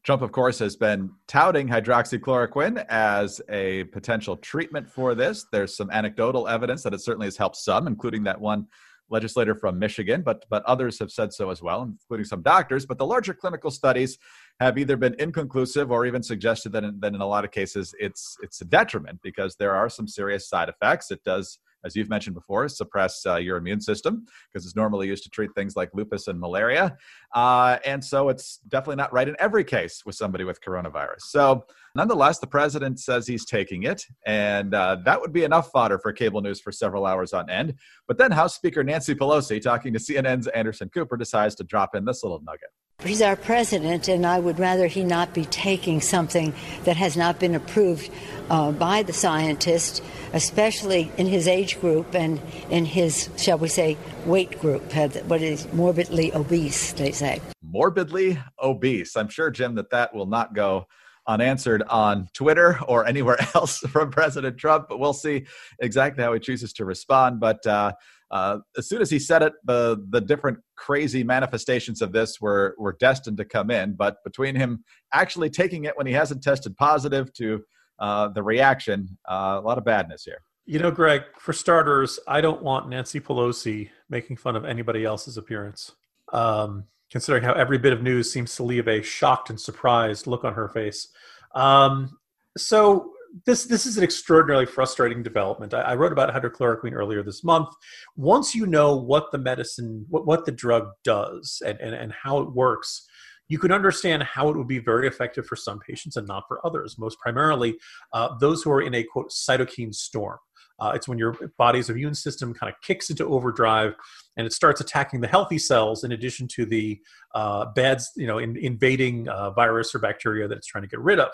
Trump, 0.03 0.21
of 0.21 0.33
course, 0.33 0.59
has 0.59 0.77
been 0.77 1.11
touting 1.27 1.67
hydroxychloroquine 1.67 2.85
as 2.89 3.41
a 3.49 3.85
potential 3.85 4.37
treatment 4.37 4.89
for 4.89 5.15
this. 5.15 5.47
There's 5.51 5.75
some 5.75 5.91
anecdotal 5.91 6.47
evidence 6.47 6.83
that 6.83 6.93
it 6.93 7.01
certainly 7.01 7.27
has 7.27 7.39
helped 7.39 7.57
some, 7.57 7.87
including 7.87 8.25
that 8.25 8.39
one 8.39 8.67
legislator 9.09 9.55
from 9.55 9.79
Michigan, 9.79 10.23
but 10.23 10.45
but 10.51 10.63
others 10.65 10.99
have 10.99 11.11
said 11.11 11.33
so 11.33 11.51
as 11.51 11.63
well, 11.63 11.83
including 11.83 12.25
some 12.25 12.43
doctors. 12.43 12.85
But 12.85 12.99
the 12.99 13.07
larger 13.07 13.33
clinical 13.33 13.71
studies 13.71 14.19
have 14.61 14.79
either 14.79 14.97
been 14.97 15.15
inconclusive 15.19 15.91
or 15.91 16.07
even 16.07 16.23
suggested 16.23 16.73
that 16.73 16.85
in, 16.85 16.99
that 17.01 17.15
in 17.15 17.21
a 17.21 17.27
lot 17.27 17.45
of 17.45 17.51
cases 17.51 17.95
it's 17.99 18.37
it's 18.43 18.61
a 18.61 18.65
detriment 18.65 19.19
because 19.23 19.57
there 19.57 19.75
are 19.75 19.89
some 19.89 20.07
serious 20.07 20.49
side 20.49 20.69
effects. 20.69 21.11
It 21.11 21.23
does 21.25 21.59
as 21.85 21.95
you've 21.95 22.09
mentioned 22.09 22.35
before, 22.35 22.69
suppress 22.69 23.25
uh, 23.27 23.37
your 23.37 23.57
immune 23.57 23.81
system 23.81 24.27
because 24.51 24.65
it's 24.65 24.75
normally 24.75 25.07
used 25.07 25.23
to 25.25 25.31
treat 25.31 25.51
things 25.55 25.77
like 25.77 25.91
lupus 25.93 26.29
and 26.29 26.41
malaria. 26.41 26.97
Uh, 27.35 27.79
and 27.85 28.03
so 28.03 28.31
it's 28.31 28.59
definitely 28.69 28.97
not 28.97 29.13
right 29.13 29.29
in 29.29 29.37
every 29.39 29.65
case 29.65 30.03
with 30.07 30.15
somebody 30.15 30.45
with 30.45 30.61
coronavirus. 30.63 31.21
So, 31.21 31.67
nonetheless, 31.95 32.39
the 32.39 32.47
president 32.47 33.01
says 33.01 33.27
he's 33.27 33.45
taking 33.45 33.83
it, 33.85 34.05
and 34.27 34.75
uh, 34.75 34.97
that 35.05 35.21
would 35.21 35.33
be 35.33 35.45
enough 35.45 35.71
fodder 35.71 35.99
for 35.99 36.13
cable 36.13 36.41
news 36.41 36.61
for 36.61 36.73
several 36.73 37.07
hours 37.07 37.33
on 37.33 37.51
end. 37.51 37.75
But 38.09 38.19
then 38.19 38.31
House 38.31 38.55
Speaker 38.55 38.83
Nancy 38.83 39.15
Pelosi, 39.15 39.61
talking 39.61 39.93
to 39.93 39.99
CNN's 39.99 40.49
Anderson 40.49 40.89
Cooper, 40.89 41.17
decides 41.17 41.55
to 41.57 41.65
drop 41.65 41.95
in 41.95 42.05
this 42.05 42.23
little 42.23 42.41
nugget. 42.43 42.71
He's 43.03 43.21
our 43.21 43.37
president, 43.37 44.09
and 44.09 44.25
I 44.25 44.39
would 44.39 44.59
rather 44.59 44.87
he 44.87 45.05
not 45.05 45.35
be 45.35 45.45
taking 45.47 46.01
something 46.01 46.55
that 46.85 46.97
has 46.97 47.17
not 47.17 47.39
been 47.39 47.55
approved 47.55 48.11
uh, 48.49 48.73
by 48.73 49.03
the 49.03 49.13
scientists, 49.13 50.01
especially 50.33 51.11
in 51.19 51.27
his 51.27 51.47
age 51.47 51.81
group 51.81 52.15
and 52.15 52.41
in 52.71 52.87
his, 52.87 53.29
shall 53.37 53.59
we 53.59 53.69
say, 53.69 53.99
weight 54.25 54.59
group, 54.61 54.91
what 55.27 55.43
is 55.43 55.71
morbidly 55.75 56.33
obese, 56.35 56.93
they 56.93 57.13
say. 57.13 57.43
Morbidly 57.63 58.39
obese. 58.63 59.17
I'm 59.17 59.29
sure, 59.29 59.51
Jim, 59.51 59.75
that 59.75 59.91
that 59.91 60.15
will 60.15 60.27
not 60.27 60.55
go 60.55 60.87
unanswered 61.27 61.83
on 61.89 62.29
Twitter 62.33 62.79
or 62.87 63.07
anywhere 63.07 63.39
else 63.55 63.79
from 63.79 64.11
President 64.11 64.57
Trump, 64.57 64.89
but 64.89 64.99
we'll 64.99 65.13
see 65.13 65.47
exactly 65.79 66.23
how 66.23 66.33
he 66.33 66.41
chooses 66.41 66.73
to 66.75 66.85
respond. 66.87 67.41
But 67.41 67.67
uh, 67.67 67.93
uh, 68.35 68.59
as 68.77 68.89
soon 68.89 69.01
as 69.01 69.09
he 69.09 69.19
said 69.21 69.43
it, 69.43 69.53
the 69.65 70.05
the 70.11 70.21
different 70.21 70.59
crazy 70.75 71.23
manifestations 71.23 72.03
of 72.03 72.11
this 72.11 72.41
were 72.41 72.75
were 72.79 72.97
destined 72.99 73.37
to 73.37 73.45
come 73.45 73.71
in. 73.71 73.95
But 73.95 74.17
between 74.25 74.57
him 74.57 74.83
actually 75.13 75.49
taking 75.51 75.85
it 75.85 75.97
when 75.97 76.09
he 76.09 76.13
hasn't 76.13 76.43
tested 76.43 76.77
positive 76.77 77.33
to 77.35 77.63
uh, 78.01 78.29
the 78.29 78.43
reaction, 78.43 79.17
uh, 79.31 79.61
a 79.61 79.65
lot 79.65 79.79
of 79.79 79.85
badness 79.85 80.25
here. 80.25 80.43
You 80.67 80.81
know, 80.81 80.91
Greg, 80.91 81.23
for 81.39 81.53
starters, 81.53 82.19
I 82.27 82.41
don't 82.41 82.61
want 82.61 82.89
Nancy 82.89 83.21
Pelosi 83.21 83.91
making 84.11 84.37
fun 84.39 84.57
of 84.57 84.65
anybody 84.65 85.05
else's 85.05 85.37
appearance. 85.37 85.93
Um, 86.33 86.87
considering 87.13 87.45
how 87.45 87.53
every 87.53 87.79
bit 87.79 87.93
of 87.93 88.03
news 88.03 88.33
seems 88.33 88.57
to 88.57 88.65
leave 88.65 88.89
a 88.89 89.01
shocked 89.01 89.49
and 89.49 89.61
surprised 89.61 90.27
look 90.27 90.43
on 90.43 90.55
her 90.55 90.69
face. 90.69 91.07
Um, 91.55 92.19
so 92.57 93.13
this 93.47 93.65
this 93.65 93.85
is 93.87 93.99
an 93.99 94.05
extraordinarily 94.05 94.67
frustrating 94.67 95.23
development. 95.23 95.75
I, 95.75 95.81
I, 95.81 95.95
wrote 95.97 96.13
about 96.13 96.33
hydrochloroquine 96.33 96.93
earlier 96.93 97.23
this 97.23 97.43
month. 97.43 97.69
Once 98.17 98.55
you 98.55 98.67
know 98.67 98.97
what 98.97 99.33
the 99.33 99.39
medicine, 99.39 100.07
what, 100.09 100.27
what 100.27 100.45
the 100.45 100.53
drug 100.53 100.89
does, 101.03 101.61
and, 101.67 101.79
and, 101.81 101.95
and 101.95 102.13
how 102.13 102.39
it 102.39 102.53
works, 102.53 103.07
you 103.49 103.59
can 103.59 103.73
understand 103.73 104.23
how 104.23 104.49
it 104.49 104.57
would 104.57 104.69
be 104.69 104.79
very 104.79 105.09
effective 105.09 105.47
for 105.47 105.57
some 105.57 105.81
patients 105.81 106.17
and 106.17 106.29
not 106.29 106.45
for 106.47 106.65
others. 106.65 106.97
Most 106.99 107.19
primarily, 107.19 107.77
uh, 108.13 108.37
those 108.39 108.63
who 108.63 108.71
are 108.71 108.83
in 108.83 108.95
a 108.95 109.03
quote 109.03 109.31
cytokine 109.31 109.95
storm. 109.95 110.39
Uh, 110.81 110.93
it's 110.95 111.07
when 111.07 111.19
your 111.19 111.37
body's 111.57 111.89
immune 111.89 112.15
system 112.15 112.53
kind 112.53 112.73
of 112.73 112.81
kicks 112.83 113.09
into 113.09 113.25
overdrive 113.27 113.95
and 114.37 114.45
it 114.45 114.53
starts 114.53 114.81
attacking 114.81 115.21
the 115.21 115.29
healthy 115.29 115.59
cells 115.59 116.03
in 116.03 116.11
addition 116.11 116.49
to 116.49 116.67
the 116.67 117.01
uh, 117.35 117.67
bad, 117.77 118.01
you 118.17 118.27
know, 118.27 118.39
in, 118.39 118.57
invading 118.57 119.29
uh, 119.29 119.51
virus 119.51 119.95
or 119.95 120.01
bacteria 120.01 120.49
that 120.49 120.59
it's 120.59 120.67
trying 120.67 120.83
to 120.83 120.89
get 120.89 120.99
rid 120.99 121.21
of. 121.21 121.31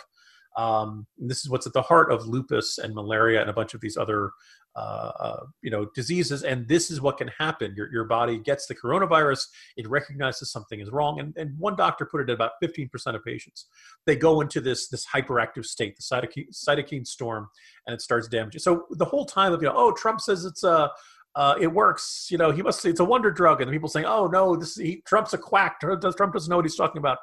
Um, 0.56 1.06
this 1.16 1.44
is 1.44 1.50
what's 1.50 1.66
at 1.66 1.72
the 1.72 1.82
heart 1.82 2.12
of 2.12 2.26
lupus 2.26 2.78
and 2.78 2.94
malaria 2.94 3.40
and 3.40 3.48
a 3.48 3.52
bunch 3.52 3.74
of 3.74 3.80
these 3.80 3.96
other 3.96 4.32
uh, 4.76 5.12
uh, 5.18 5.40
you 5.62 5.70
know 5.70 5.86
diseases 5.96 6.44
and 6.44 6.68
this 6.68 6.92
is 6.92 7.00
what 7.00 7.18
can 7.18 7.28
happen 7.38 7.74
your, 7.76 7.92
your 7.92 8.04
body 8.04 8.38
gets 8.38 8.66
the 8.66 8.74
coronavirus 8.74 9.46
it 9.76 9.88
recognizes 9.88 10.52
something 10.52 10.78
is 10.78 10.90
wrong 10.90 11.18
and, 11.18 11.36
and 11.36 11.58
one 11.58 11.74
doctor 11.74 12.06
put 12.06 12.20
it 12.20 12.30
at 12.30 12.34
about 12.34 12.52
15% 12.62 12.88
of 13.16 13.24
patients 13.24 13.66
they 14.06 14.14
go 14.14 14.40
into 14.40 14.60
this 14.60 14.86
this 14.86 15.04
hyperactive 15.12 15.64
state 15.64 15.96
the 15.96 16.02
cytokine, 16.02 16.46
cytokine 16.52 17.04
storm 17.04 17.48
and 17.88 17.94
it 17.94 18.00
starts 18.00 18.28
damaging 18.28 18.60
so 18.60 18.86
the 18.92 19.04
whole 19.04 19.26
time 19.26 19.52
of 19.52 19.60
you 19.60 19.66
know 19.66 19.74
oh 19.76 19.92
trump 19.92 20.20
says 20.20 20.44
it's 20.44 20.62
a 20.62 20.88
uh, 21.36 21.54
it 21.60 21.68
works. 21.68 22.26
You 22.28 22.38
know, 22.38 22.50
he 22.50 22.60
must. 22.60 22.84
It's 22.84 22.98
a 22.98 23.04
wonder 23.04 23.30
drug, 23.30 23.60
and 23.60 23.70
people 23.70 23.88
saying, 23.88 24.06
"Oh 24.06 24.26
no, 24.26 24.56
this 24.56 24.74
he, 24.74 25.00
Trump's 25.06 25.32
a 25.32 25.38
quack. 25.38 25.78
Trump 25.78 26.02
doesn't 26.02 26.50
know 26.50 26.56
what 26.56 26.64
he's 26.64 26.74
talking 26.74 26.98
about." 26.98 27.18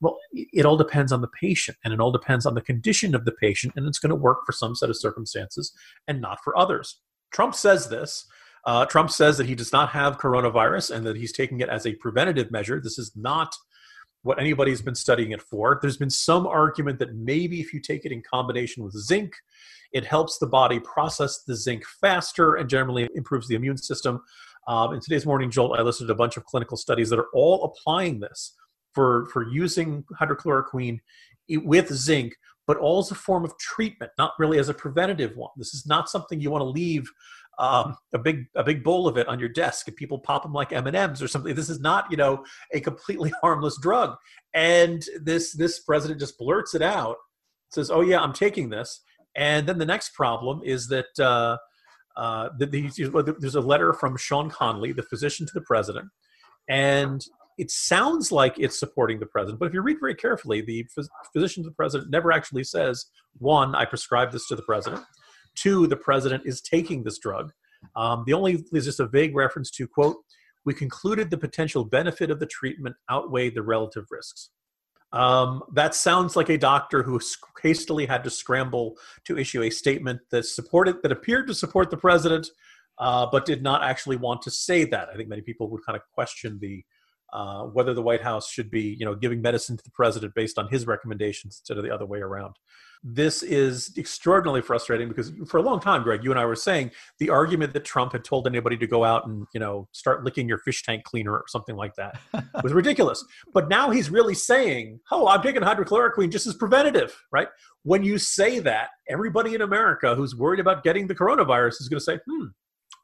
Well, 0.00 0.18
it 0.32 0.64
all 0.64 0.76
depends 0.76 1.12
on 1.12 1.20
the 1.20 1.28
patient 1.28 1.76
and 1.84 1.92
it 1.92 2.00
all 2.00 2.12
depends 2.12 2.46
on 2.46 2.54
the 2.54 2.60
condition 2.60 3.14
of 3.14 3.24
the 3.24 3.32
patient, 3.32 3.74
and 3.76 3.86
it's 3.86 3.98
going 3.98 4.10
to 4.10 4.16
work 4.16 4.46
for 4.46 4.52
some 4.52 4.74
set 4.74 4.90
of 4.90 4.96
circumstances 4.96 5.72
and 6.08 6.20
not 6.20 6.38
for 6.42 6.56
others. 6.56 7.00
Trump 7.32 7.54
says 7.54 7.88
this. 7.88 8.26
Uh, 8.66 8.84
Trump 8.84 9.10
says 9.10 9.38
that 9.38 9.46
he 9.46 9.54
does 9.54 9.72
not 9.72 9.88
have 9.90 10.18
coronavirus 10.18 10.94
and 10.94 11.06
that 11.06 11.16
he's 11.16 11.32
taking 11.32 11.60
it 11.60 11.68
as 11.68 11.86
a 11.86 11.94
preventative 11.94 12.50
measure. 12.50 12.80
This 12.80 12.98
is 12.98 13.12
not 13.16 13.54
what 14.22 14.38
anybody's 14.38 14.82
been 14.82 14.94
studying 14.94 15.32
it 15.32 15.40
for. 15.40 15.78
There's 15.80 15.96
been 15.96 16.10
some 16.10 16.46
argument 16.46 16.98
that 16.98 17.14
maybe 17.14 17.60
if 17.60 17.72
you 17.72 17.80
take 17.80 18.04
it 18.04 18.12
in 18.12 18.22
combination 18.22 18.84
with 18.84 18.92
zinc, 18.92 19.32
it 19.92 20.04
helps 20.04 20.38
the 20.38 20.46
body 20.46 20.78
process 20.80 21.42
the 21.42 21.56
zinc 21.56 21.84
faster 22.00 22.56
and 22.56 22.68
generally 22.68 23.08
improves 23.14 23.48
the 23.48 23.54
immune 23.54 23.78
system. 23.78 24.20
Um, 24.68 24.92
in 24.92 25.00
today's 25.00 25.24
morning 25.24 25.50
jolt, 25.50 25.78
I 25.78 25.82
listed 25.82 26.10
a 26.10 26.14
bunch 26.14 26.36
of 26.36 26.44
clinical 26.44 26.76
studies 26.76 27.08
that 27.10 27.18
are 27.18 27.30
all 27.32 27.64
applying 27.64 28.20
this 28.20 28.54
for 28.94 29.26
for 29.32 29.48
using 29.48 30.04
hydrochloroquine 30.20 31.00
with 31.48 31.92
zinc, 31.92 32.34
but 32.66 32.76
all 32.76 33.00
as 33.00 33.10
a 33.10 33.14
form 33.14 33.44
of 33.44 33.56
treatment, 33.58 34.12
not 34.18 34.32
really 34.38 34.58
as 34.58 34.68
a 34.68 34.74
preventative 34.74 35.36
one. 35.36 35.50
This 35.56 35.74
is 35.74 35.86
not 35.86 36.08
something 36.08 36.40
you 36.40 36.50
want 36.50 36.62
to 36.62 36.66
leave 36.66 37.08
um, 37.60 37.94
a 38.14 38.18
big 38.18 38.46
a 38.56 38.64
big 38.64 38.82
bowl 38.82 39.06
of 39.06 39.18
it 39.18 39.28
on 39.28 39.38
your 39.38 39.50
desk 39.50 39.86
and 39.86 39.96
people 39.96 40.18
pop 40.18 40.42
them 40.42 40.52
like 40.52 40.72
M 40.72 40.86
and 40.86 40.96
M's 40.96 41.22
or 41.22 41.28
something. 41.28 41.54
This 41.54 41.68
is 41.68 41.78
not 41.78 42.10
you 42.10 42.16
know 42.16 42.44
a 42.72 42.80
completely 42.80 43.32
harmless 43.42 43.78
drug. 43.80 44.16
And 44.54 45.04
this 45.22 45.54
this 45.54 45.80
president 45.80 46.20
just 46.20 46.38
blurts 46.38 46.74
it 46.74 46.82
out, 46.82 47.16
says, 47.70 47.90
"Oh 47.90 48.00
yeah, 48.00 48.20
I'm 48.20 48.32
taking 48.32 48.70
this." 48.70 49.02
And 49.36 49.68
then 49.68 49.78
the 49.78 49.86
next 49.86 50.14
problem 50.14 50.62
is 50.64 50.88
that. 50.88 51.18
Uh, 51.18 51.58
uh, 52.16 52.48
there's 52.58 53.54
a 53.54 53.60
letter 53.60 53.92
from 53.92 54.16
Sean 54.16 54.50
Conley, 54.50 54.92
the 54.92 55.02
physician 55.02 55.46
to 55.46 55.52
the 55.54 55.60
president, 55.62 56.08
and 56.68 57.24
it 57.60 57.70
sounds 57.70 58.32
like 58.32 58.54
it's 58.58 58.80
supporting 58.80 59.20
the 59.20 59.26
president, 59.26 59.58
but 59.60 59.66
if 59.66 59.74
you 59.74 59.82
read 59.82 59.98
very 60.00 60.14
carefully, 60.14 60.62
the 60.62 60.86
physician 61.32 61.62
to 61.62 61.68
the 61.68 61.74
president 61.74 62.10
never 62.10 62.32
actually 62.32 62.64
says, 62.64 63.04
one, 63.38 63.74
I 63.74 63.84
prescribe 63.84 64.32
this 64.32 64.48
to 64.48 64.56
the 64.56 64.62
president. 64.62 65.02
Two, 65.54 65.86
the 65.86 65.96
president 65.96 66.44
is 66.46 66.62
taking 66.62 67.02
this 67.02 67.18
drug. 67.18 67.52
Um, 67.96 68.24
the 68.26 68.32
only 68.32 68.64
is 68.72 68.86
just 68.86 69.00
a 69.00 69.06
vague 69.06 69.36
reference 69.36 69.70
to, 69.72 69.86
quote, 69.86 70.16
we 70.64 70.72
concluded 70.72 71.30
the 71.30 71.36
potential 71.36 71.84
benefit 71.84 72.30
of 72.30 72.40
the 72.40 72.46
treatment 72.46 72.96
outweighed 73.10 73.54
the 73.54 73.62
relative 73.62 74.06
risks. 74.10 74.50
Um, 75.12 75.62
that 75.74 75.94
sounds 75.94 76.36
like 76.36 76.48
a 76.48 76.56
doctor 76.58 77.02
who 77.02 77.20
hastily 77.62 78.06
had 78.06 78.24
to 78.24 78.30
scramble 78.30 78.96
to 79.26 79.36
issue 79.36 79.62
a 79.62 79.70
statement 79.70 80.20
that 80.30 80.46
supported 80.46 81.02
that 81.02 81.12
appeared 81.12 81.46
to 81.48 81.54
support 81.54 81.90
the 81.90 81.96
president, 81.96 82.48
uh, 82.98 83.26
but 83.30 83.44
did 83.44 83.62
not 83.62 83.82
actually 83.82 84.16
want 84.16 84.40
to 84.42 84.50
say 84.50 84.84
that. 84.84 85.08
I 85.12 85.16
think 85.16 85.28
many 85.28 85.42
people 85.42 85.68
would 85.70 85.84
kind 85.84 85.96
of 85.96 86.02
question 86.14 86.58
the 86.60 86.84
uh, 87.32 87.64
whether 87.64 87.94
the 87.94 88.02
White 88.02 88.22
House 88.22 88.50
should 88.50 88.70
be, 88.70 88.96
you 88.98 89.04
know, 89.04 89.14
giving 89.14 89.40
medicine 89.40 89.76
to 89.76 89.84
the 89.84 89.90
president 89.90 90.34
based 90.34 90.58
on 90.58 90.68
his 90.68 90.86
recommendations 90.86 91.60
instead 91.60 91.76
of 91.76 91.84
the 91.84 91.90
other 91.90 92.06
way 92.06 92.20
around. 92.20 92.56
This 93.02 93.42
is 93.42 93.94
extraordinarily 93.96 94.60
frustrating 94.60 95.08
because 95.08 95.32
for 95.48 95.56
a 95.56 95.62
long 95.62 95.80
time, 95.80 96.02
Greg, 96.02 96.22
you 96.22 96.30
and 96.30 96.38
I 96.38 96.44
were 96.44 96.56
saying 96.56 96.90
the 97.18 97.30
argument 97.30 97.72
that 97.72 97.84
Trump 97.84 98.12
had 98.12 98.24
told 98.24 98.46
anybody 98.46 98.76
to 98.76 98.86
go 98.86 99.04
out 99.04 99.26
and, 99.26 99.46
you 99.54 99.60
know, 99.60 99.88
start 99.92 100.22
licking 100.22 100.48
your 100.48 100.58
fish 100.58 100.82
tank 100.82 101.04
cleaner 101.04 101.32
or 101.32 101.44
something 101.48 101.76
like 101.76 101.94
that 101.94 102.18
was 102.62 102.74
ridiculous. 102.74 103.24
But 103.54 103.68
now 103.68 103.90
he's 103.90 104.10
really 104.10 104.34
saying, 104.34 105.00
oh, 105.10 105.28
I'm 105.28 105.40
taking 105.40 105.62
hydrochloroquine 105.62 106.30
just 106.30 106.46
as 106.46 106.54
preventative, 106.54 107.18
right? 107.32 107.48
When 107.84 108.02
you 108.02 108.18
say 108.18 108.58
that, 108.58 108.90
everybody 109.08 109.54
in 109.54 109.62
America 109.62 110.14
who's 110.14 110.36
worried 110.36 110.60
about 110.60 110.84
getting 110.84 111.06
the 111.06 111.14
coronavirus 111.14 111.80
is 111.80 111.88
going 111.88 112.00
to 112.00 112.04
say, 112.04 112.18
hmm, 112.28 112.46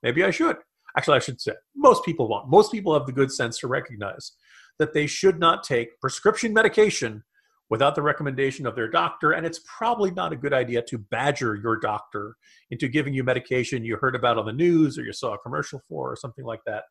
maybe 0.03 0.25
I 0.25 0.31
should 0.31 0.57
actually, 0.97 1.17
I 1.17 1.21
should 1.21 1.41
say, 1.41 1.53
most 1.75 2.05
people 2.05 2.29
won't. 2.29 2.49
Most 2.49 2.73
people 2.73 2.95
have 2.95 3.07
the 3.07 3.13
good 3.13 3.33
sense 3.33 3.59
to 3.59 3.69
recognize 3.69 4.33
that 4.79 4.93
they 4.93 5.07
should 5.07 5.39
not 5.39 5.63
take 5.63 6.01
prescription 6.01 6.53
medication 6.53 7.25
without 7.69 7.95
the 7.95 8.03
recommendation 8.03 8.67
of 8.67 8.77
their 8.77 8.89
doctor. 8.89 9.33
And 9.33 9.45
it's 9.45 9.61
probably 9.67 10.11
not 10.11 10.33
a 10.33 10.37
good 10.37 10.53
idea 10.53 10.83
to 10.83 10.99
badger 10.99 11.55
your 11.57 11.79
doctor 11.79 12.37
into 12.71 12.89
giving 12.89 13.13
you 13.13 13.25
medication 13.25 13.85
you 13.85 13.97
heard 13.97 14.15
about 14.15 14.39
on 14.39 14.47
the 14.47 14.53
news 14.53 14.99
or 14.99 15.03
you 15.03 15.13
saw 15.13 15.35
a 15.35 15.39
commercial 15.39 15.81
for 15.89 16.13
or 16.13 16.17
something 16.17 16.45
like 16.45 16.61
that. 16.67 16.85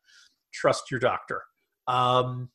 Trust 0.52 0.90
your 0.90 1.00
doctor. 1.00 1.42
Um, 1.86 2.50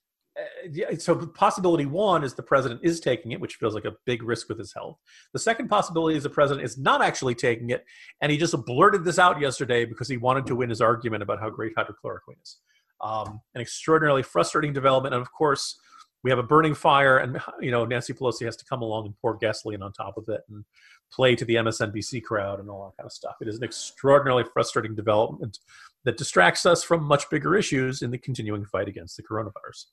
so 0.98 1.16
possibility 1.28 1.86
one 1.86 2.24
is 2.24 2.34
the 2.34 2.44
president 2.44 2.82
is 2.84 3.00
taking 3.00 3.32
it, 3.32 3.40
which 3.40 3.56
feels 3.56 3.74
like 3.74 3.86
a 3.86 3.96
big 4.06 4.24
risk 4.24 4.50
with 4.50 4.58
his 4.58 4.74
health. 4.74 4.98
The 5.34 5.40
second 5.40 5.68
possibility 5.68 6.18
is 6.18 6.24
the 6.24 6.30
president 6.30 6.66
is 6.66 6.78
not 6.78 7.02
actually 7.02 7.36
taking 7.36 7.70
it, 7.70 7.86
and 8.22 8.32
he 8.32 8.38
just 8.38 8.56
blurted 8.66 9.04
this 9.04 9.20
out 9.20 9.40
yesterday 9.40 9.86
because 9.86 10.08
he 10.08 10.18
wanted 10.18 10.46
to 10.48 10.56
win 10.56 10.70
his 10.70 10.82
argument 10.82 11.24
about 11.24 11.40
how 11.40 11.50
great 11.50 11.76
hydrochloroquine 11.76 12.42
is. 12.42 12.58
Um, 13.02 13.42
an 13.56 13.62
extraordinarily 13.62 14.24
frustrating 14.24 14.74
development, 14.74 15.16
and 15.16 15.22
of 15.22 15.32
course, 15.32 15.80
we 16.24 16.30
have 16.30 16.40
a 16.40 16.44
burning 16.44 16.76
fire, 16.76 17.18
and 17.18 17.40
you 17.60 17.72
know 17.72 17.86
Nancy 17.86 18.14
Pelosi 18.14 18.46
has 18.46 18.56
to 18.58 18.66
come 18.66 18.82
along 18.82 19.06
and 19.08 19.16
pour 19.22 19.38
gasoline 19.38 19.82
on 19.82 19.92
top 19.92 20.18
of 20.18 20.26
it 20.30 20.42
and 20.50 20.64
play 21.12 21.36
to 21.36 21.46
the 21.46 21.56
MSNBC 21.56 22.24
crowd 22.24 22.60
and 22.60 22.70
all 22.70 22.86
that 22.86 23.02
kind 23.02 23.06
of 23.06 23.12
stuff. 23.12 23.36
It 23.42 23.48
is 23.48 23.58
an 23.58 23.64
extraordinarily 23.64 24.46
frustrating 24.54 24.96
development 24.96 25.60
that 26.06 26.18
distracts 26.18 26.66
us 26.66 26.84
from 26.84 27.04
much 27.04 27.30
bigger 27.30 27.56
issues 27.56 28.02
in 28.02 28.12
the 28.12 28.18
continuing 28.18 28.66
fight 28.66 28.88
against 28.88 29.18
the 29.18 29.24
coronavirus. 29.24 29.86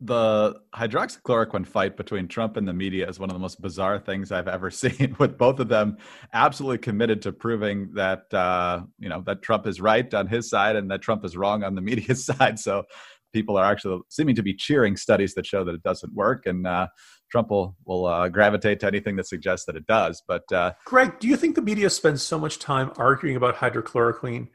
The 0.00 0.54
hydroxychloroquine 0.74 1.66
fight 1.66 1.96
between 1.96 2.26
Trump 2.26 2.56
and 2.56 2.66
the 2.66 2.72
media 2.72 3.06
is 3.08 3.18
one 3.18 3.28
of 3.28 3.34
the 3.34 3.40
most 3.40 3.60
bizarre 3.60 3.98
things 3.98 4.32
I've 4.32 4.48
ever 4.48 4.70
seen. 4.70 5.14
With 5.18 5.36
both 5.36 5.60
of 5.60 5.68
them 5.68 5.98
absolutely 6.32 6.78
committed 6.78 7.20
to 7.22 7.32
proving 7.32 7.90
that 7.94 8.32
uh, 8.32 8.82
you 8.98 9.08
know 9.08 9.22
that 9.26 9.42
Trump 9.42 9.66
is 9.66 9.80
right 9.80 10.12
on 10.14 10.26
his 10.26 10.48
side 10.48 10.76
and 10.76 10.90
that 10.90 11.02
Trump 11.02 11.24
is 11.24 11.36
wrong 11.36 11.62
on 11.64 11.74
the 11.74 11.80
media 11.90 12.14
side. 12.14 12.58
So 12.58 12.84
people 13.32 13.56
are 13.56 13.64
actually 13.64 14.00
seeming 14.08 14.34
to 14.34 14.42
be 14.42 14.54
cheering 14.54 14.96
studies 14.96 15.34
that 15.34 15.46
show 15.46 15.64
that 15.64 15.74
it 15.74 15.82
doesn't 15.82 16.14
work, 16.14 16.46
and 16.46 16.66
uh, 16.66 16.88
Trump 17.30 17.50
will 17.50 17.76
will 17.84 18.06
uh, 18.06 18.28
gravitate 18.28 18.80
to 18.80 18.86
anything 18.86 19.16
that 19.16 19.26
suggests 19.26 19.66
that 19.66 19.76
it 19.76 19.86
does. 19.86 20.22
But 20.26 20.50
uh, 20.50 20.72
Greg, 20.86 21.18
do 21.20 21.28
you 21.28 21.36
think 21.36 21.56
the 21.56 21.62
media 21.62 21.90
spends 21.90 22.22
so 22.22 22.38
much 22.38 22.58
time 22.58 22.90
arguing 22.96 23.36
about 23.36 23.56
hydrochloroquine 23.56 24.48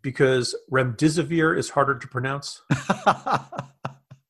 because 0.00 0.54
remdesivir 0.70 1.58
is 1.58 1.70
harder 1.70 1.98
to 1.98 2.06
pronounce? 2.06 2.62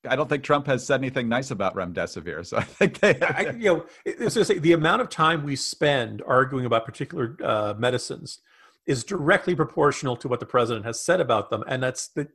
I 0.07 0.15
don't 0.15 0.27
think 0.27 0.43
Trump 0.43 0.67
has 0.67 0.85
said 0.85 0.99
anything 0.99 1.29
nice 1.29 1.51
about 1.51 1.75
remdesivir, 1.75 2.45
so 2.45 2.57
I 2.57 2.63
think 2.63 2.99
they. 2.99 3.19
I, 3.21 3.51
you 3.51 3.65
know, 3.65 3.85
it's 4.05 4.33
to 4.33 4.45
say 4.45 4.59
the 4.59 4.73
amount 4.73 5.01
of 5.01 5.09
time 5.09 5.43
we 5.43 5.55
spend 5.55 6.21
arguing 6.27 6.65
about 6.65 6.85
particular 6.85 7.37
uh, 7.43 7.73
medicines 7.77 8.39
is 8.85 9.03
directly 9.03 9.55
proportional 9.55 10.17
to 10.17 10.27
what 10.27 10.39
the 10.39 10.45
president 10.45 10.85
has 10.85 10.99
said 10.99 11.21
about 11.21 11.49
them, 11.49 11.63
and 11.67 11.81
that's 11.81 12.07
the. 12.09 12.27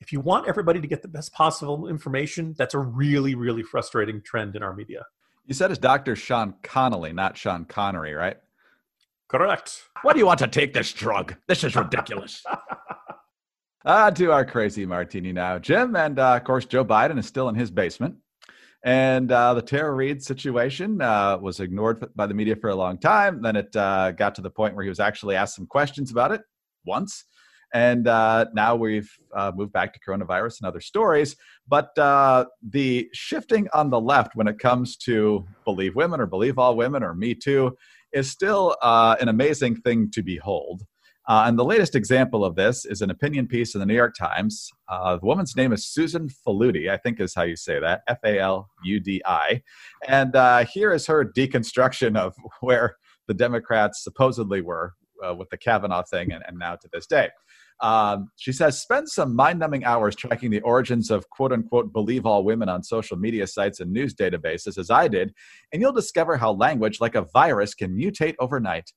If 0.00 0.14
you 0.14 0.20
want 0.20 0.48
everybody 0.48 0.80
to 0.80 0.86
get 0.86 1.02
the 1.02 1.08
best 1.08 1.32
possible 1.34 1.86
information, 1.86 2.54
that's 2.56 2.72
a 2.72 2.78
really, 2.78 3.34
really 3.34 3.62
frustrating 3.62 4.22
trend 4.22 4.56
in 4.56 4.62
our 4.62 4.74
media. 4.74 5.04
You 5.46 5.52
said 5.52 5.70
it's 5.70 5.78
Dr. 5.78 6.16
Sean 6.16 6.54
Conley, 6.62 7.12
not 7.12 7.36
Sean 7.36 7.66
Connery, 7.66 8.14
right? 8.14 8.38
Correct. 9.28 9.82
Why 10.02 10.12
do 10.12 10.18
you 10.18 10.26
want 10.26 10.38
to 10.38 10.48
take 10.48 10.72
this 10.72 10.92
drug? 10.92 11.36
This 11.48 11.64
is 11.64 11.76
ridiculous. 11.76 12.42
Ah, 13.86 14.10
to 14.10 14.30
our 14.30 14.44
crazy 14.44 14.84
martini 14.84 15.32
now, 15.32 15.58
Jim, 15.58 15.96
and 15.96 16.18
uh, 16.18 16.36
of 16.36 16.44
course 16.44 16.66
Joe 16.66 16.84
Biden 16.84 17.18
is 17.18 17.24
still 17.24 17.48
in 17.48 17.54
his 17.54 17.70
basement, 17.70 18.14
and 18.84 19.32
uh, 19.32 19.54
the 19.54 19.62
Tara 19.62 19.94
Reade 19.94 20.22
situation 20.22 21.00
uh, 21.00 21.38
was 21.38 21.60
ignored 21.60 22.04
by 22.14 22.26
the 22.26 22.34
media 22.34 22.56
for 22.56 22.68
a 22.68 22.74
long 22.74 22.98
time. 22.98 23.40
Then 23.40 23.56
it 23.56 23.74
uh, 23.74 24.10
got 24.10 24.34
to 24.34 24.42
the 24.42 24.50
point 24.50 24.74
where 24.74 24.82
he 24.82 24.90
was 24.90 25.00
actually 25.00 25.34
asked 25.34 25.56
some 25.56 25.66
questions 25.66 26.10
about 26.10 26.30
it 26.30 26.42
once, 26.84 27.24
and 27.72 28.06
uh, 28.06 28.48
now 28.52 28.76
we've 28.76 29.10
uh, 29.34 29.50
moved 29.54 29.72
back 29.72 29.94
to 29.94 30.00
coronavirus 30.00 30.60
and 30.60 30.68
other 30.68 30.82
stories. 30.82 31.34
But 31.66 31.94
the 31.94 33.08
shifting 33.14 33.66
on 33.72 33.88
the 33.88 34.00
left 34.00 34.36
when 34.36 34.46
it 34.46 34.58
comes 34.58 34.98
to 35.06 35.46
believe 35.64 35.96
women 35.96 36.20
or 36.20 36.26
believe 36.26 36.58
all 36.58 36.76
women 36.76 37.02
or 37.02 37.14
Me 37.14 37.34
Too 37.34 37.74
is 38.12 38.30
still 38.30 38.76
an 38.82 39.30
amazing 39.30 39.76
thing 39.76 40.10
to 40.10 40.22
behold. 40.22 40.82
Uh, 41.30 41.44
and 41.46 41.56
the 41.56 41.64
latest 41.64 41.94
example 41.94 42.44
of 42.44 42.56
this 42.56 42.84
is 42.84 43.02
an 43.02 43.10
opinion 43.10 43.46
piece 43.46 43.76
in 43.76 43.78
the 43.78 43.86
New 43.86 43.94
York 43.94 44.16
Times. 44.16 44.68
Uh, 44.88 45.16
the 45.16 45.24
woman's 45.24 45.54
name 45.54 45.72
is 45.72 45.86
Susan 45.86 46.28
Faludi, 46.28 46.90
I 46.90 46.96
think 46.96 47.20
is 47.20 47.36
how 47.36 47.44
you 47.44 47.54
say 47.54 47.78
that, 47.78 48.00
F 48.08 48.18
A 48.24 48.40
L 48.40 48.68
U 48.82 48.98
D 48.98 49.22
I. 49.24 49.62
And 50.08 50.34
uh, 50.34 50.64
here 50.64 50.92
is 50.92 51.06
her 51.06 51.24
deconstruction 51.24 52.18
of 52.18 52.34
where 52.62 52.96
the 53.28 53.34
Democrats 53.34 54.02
supposedly 54.02 54.60
were 54.60 54.94
uh, 55.24 55.32
with 55.32 55.48
the 55.50 55.56
Kavanaugh 55.56 56.02
thing 56.02 56.32
and, 56.32 56.42
and, 56.48 56.58
now 56.58 56.74
to 56.74 56.88
this 56.92 57.06
day. 57.06 57.28
Um, 57.80 58.32
she 58.34 58.50
says, 58.50 58.80
spend 58.80 59.08
some 59.08 59.36
mind 59.36 59.60
numbing 59.60 59.84
hours 59.84 60.16
tracking 60.16 60.50
the 60.50 60.60
origins 60.62 61.12
of 61.12 61.30
quote 61.30 61.52
unquote 61.52 61.92
believe 61.92 62.26
all 62.26 62.42
women 62.42 62.68
on 62.68 62.82
social 62.82 63.16
media 63.16 63.46
sites 63.46 63.78
and 63.78 63.92
news 63.92 64.16
databases, 64.16 64.78
as 64.78 64.90
I 64.90 65.06
did, 65.06 65.32
and 65.72 65.80
you'll 65.80 65.92
discover 65.92 66.36
how 66.38 66.54
language, 66.54 67.00
like 67.00 67.14
a 67.14 67.22
virus, 67.32 67.72
can 67.72 67.96
mutate 67.96 68.34
overnight 68.40 68.90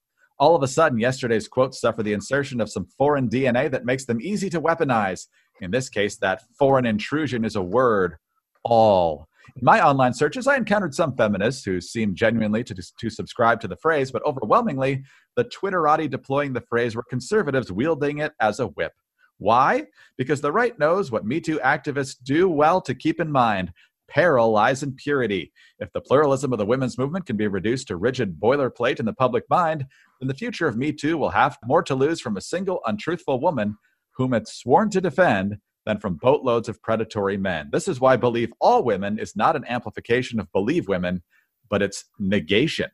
all 0.43 0.57
of 0.57 0.61
a 0.61 0.67
sudden, 0.67 0.99
yesterday's 0.99 1.47
quotes 1.47 1.79
suffer 1.79 2.03
the 2.03 2.11
insertion 2.11 2.59
of 2.59 2.69
some 2.69 2.85
foreign 2.97 3.29
DNA 3.29 3.71
that 3.71 3.85
makes 3.85 4.03
them 4.03 4.19
easy 4.19 4.49
to 4.49 4.59
weaponize. 4.59 5.27
In 5.61 5.71
this 5.71 5.87
case, 5.87 6.17
that 6.17 6.41
foreign 6.59 6.85
intrusion 6.85 7.45
is 7.45 7.55
a 7.55 7.61
word 7.61 8.17
all. 8.65 9.29
In 9.55 9.63
my 9.63 9.81
online 9.81 10.13
searches, 10.13 10.45
I 10.45 10.57
encountered 10.57 10.93
some 10.93 11.15
feminists 11.15 11.63
who 11.63 11.79
seemed 11.79 12.17
genuinely 12.17 12.61
to, 12.65 12.75
to 12.75 13.09
subscribe 13.09 13.61
to 13.61 13.69
the 13.69 13.77
phrase, 13.77 14.11
but 14.11 14.21
overwhelmingly, 14.25 15.05
the 15.37 15.45
Twitterati 15.45 16.09
deploying 16.09 16.51
the 16.51 16.65
phrase 16.67 16.93
were 16.93 17.05
conservatives 17.09 17.71
wielding 17.71 18.17
it 18.17 18.33
as 18.41 18.59
a 18.59 18.67
whip. 18.67 18.91
Why? 19.37 19.85
Because 20.17 20.41
the 20.41 20.51
right 20.51 20.77
knows 20.77 21.09
what 21.09 21.25
Me 21.25 21.39
Too 21.39 21.59
activists 21.59 22.17
do 22.21 22.49
well 22.49 22.81
to 22.81 22.93
keep 22.93 23.21
in 23.21 23.31
mind 23.31 23.71
peril 24.13 24.51
lies 24.51 24.83
in 24.83 24.93
purity. 24.93 25.51
If 25.79 25.91
the 25.91 26.01
pluralism 26.01 26.53
of 26.53 26.59
the 26.59 26.65
women's 26.65 26.97
movement 26.97 27.25
can 27.25 27.37
be 27.37 27.47
reduced 27.47 27.87
to 27.87 27.97
rigid 27.97 28.39
boilerplate 28.39 28.99
in 28.99 29.05
the 29.05 29.13
public 29.13 29.43
mind, 29.49 29.85
then 30.19 30.27
the 30.27 30.33
future 30.33 30.67
of 30.67 30.77
Me 30.77 30.91
Too 30.91 31.17
will 31.17 31.31
have 31.31 31.57
more 31.65 31.83
to 31.83 31.95
lose 31.95 32.21
from 32.21 32.37
a 32.37 32.41
single 32.41 32.81
untruthful 32.85 33.39
woman 33.39 33.77
whom 34.15 34.33
it's 34.33 34.53
sworn 34.53 34.89
to 34.91 35.01
defend 35.01 35.57
than 35.85 35.99
from 35.99 36.15
boatloads 36.15 36.69
of 36.69 36.81
predatory 36.81 37.37
men. 37.37 37.69
This 37.71 37.87
is 37.87 37.99
why 37.99 38.15
Believe 38.15 38.53
All 38.61 38.83
Women 38.83 39.19
is 39.19 39.35
not 39.35 39.55
an 39.55 39.65
amplification 39.67 40.39
of 40.39 40.51
Believe 40.51 40.87
Women, 40.87 41.23
but 41.69 41.81
it's 41.81 42.05
negation. 42.19 42.91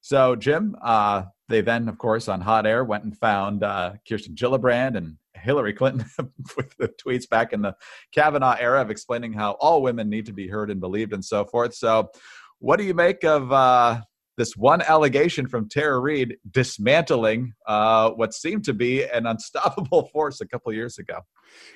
So, 0.00 0.36
Jim, 0.36 0.76
uh, 0.82 1.24
they 1.48 1.60
then, 1.60 1.88
of 1.88 1.98
course, 1.98 2.28
on 2.28 2.40
Hot 2.40 2.66
Air 2.66 2.84
went 2.84 3.04
and 3.04 3.16
found 3.16 3.62
uh, 3.62 3.94
Kirsten 4.08 4.34
Gillibrand 4.34 4.96
and 4.96 5.16
Hillary 5.46 5.72
Clinton 5.72 6.04
with 6.56 6.76
the 6.76 6.88
tweets 6.88 7.28
back 7.28 7.52
in 7.52 7.62
the 7.62 7.74
Kavanaugh 8.12 8.56
era 8.58 8.82
of 8.82 8.90
explaining 8.90 9.32
how 9.32 9.52
all 9.52 9.80
women 9.80 10.10
need 10.10 10.26
to 10.26 10.32
be 10.32 10.48
heard 10.48 10.70
and 10.70 10.80
believed 10.80 11.12
and 11.12 11.24
so 11.24 11.44
forth. 11.44 11.74
So, 11.74 12.10
what 12.58 12.76
do 12.78 12.84
you 12.84 12.94
make 12.94 13.24
of 13.24 13.52
uh, 13.52 14.00
this 14.36 14.56
one 14.56 14.82
allegation 14.82 15.46
from 15.46 15.68
Tara 15.68 15.98
Reade 15.98 16.36
dismantling 16.50 17.54
uh, 17.66 18.10
what 18.10 18.34
seemed 18.34 18.64
to 18.64 18.74
be 18.74 19.04
an 19.04 19.26
unstoppable 19.26 20.08
force 20.12 20.40
a 20.40 20.46
couple 20.46 20.72
years 20.72 20.98
ago? 20.98 21.20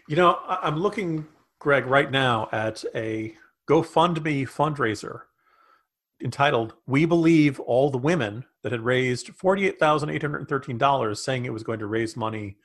You 0.09 0.16
know, 0.16 0.38
I'm 0.46 0.78
looking, 0.78 1.26
Greg, 1.59 1.87
right 1.87 2.11
now 2.11 2.48
at 2.52 2.85
a 2.94 3.35
GoFundMe 3.68 4.48
fundraiser 4.48 5.22
entitled 6.22 6.74
"We 6.87 7.06
Believe 7.06 7.61
All 7.61 7.90
the 7.90 7.98
Women" 7.98 8.44
that 8.62 8.72
had 8.72 8.83
raised 8.83 9.28
forty-eight 9.28 9.78
thousand 9.78 10.11
eight 10.11 10.22
hundred 10.22 10.48
thirteen 10.48 10.76
dollars, 10.76 11.22
saying 11.22 11.44
it 11.44 11.52
was 11.52 11.62
going 11.62 11.78
to 11.78 11.87
raise 11.87 12.16
money 12.16 12.56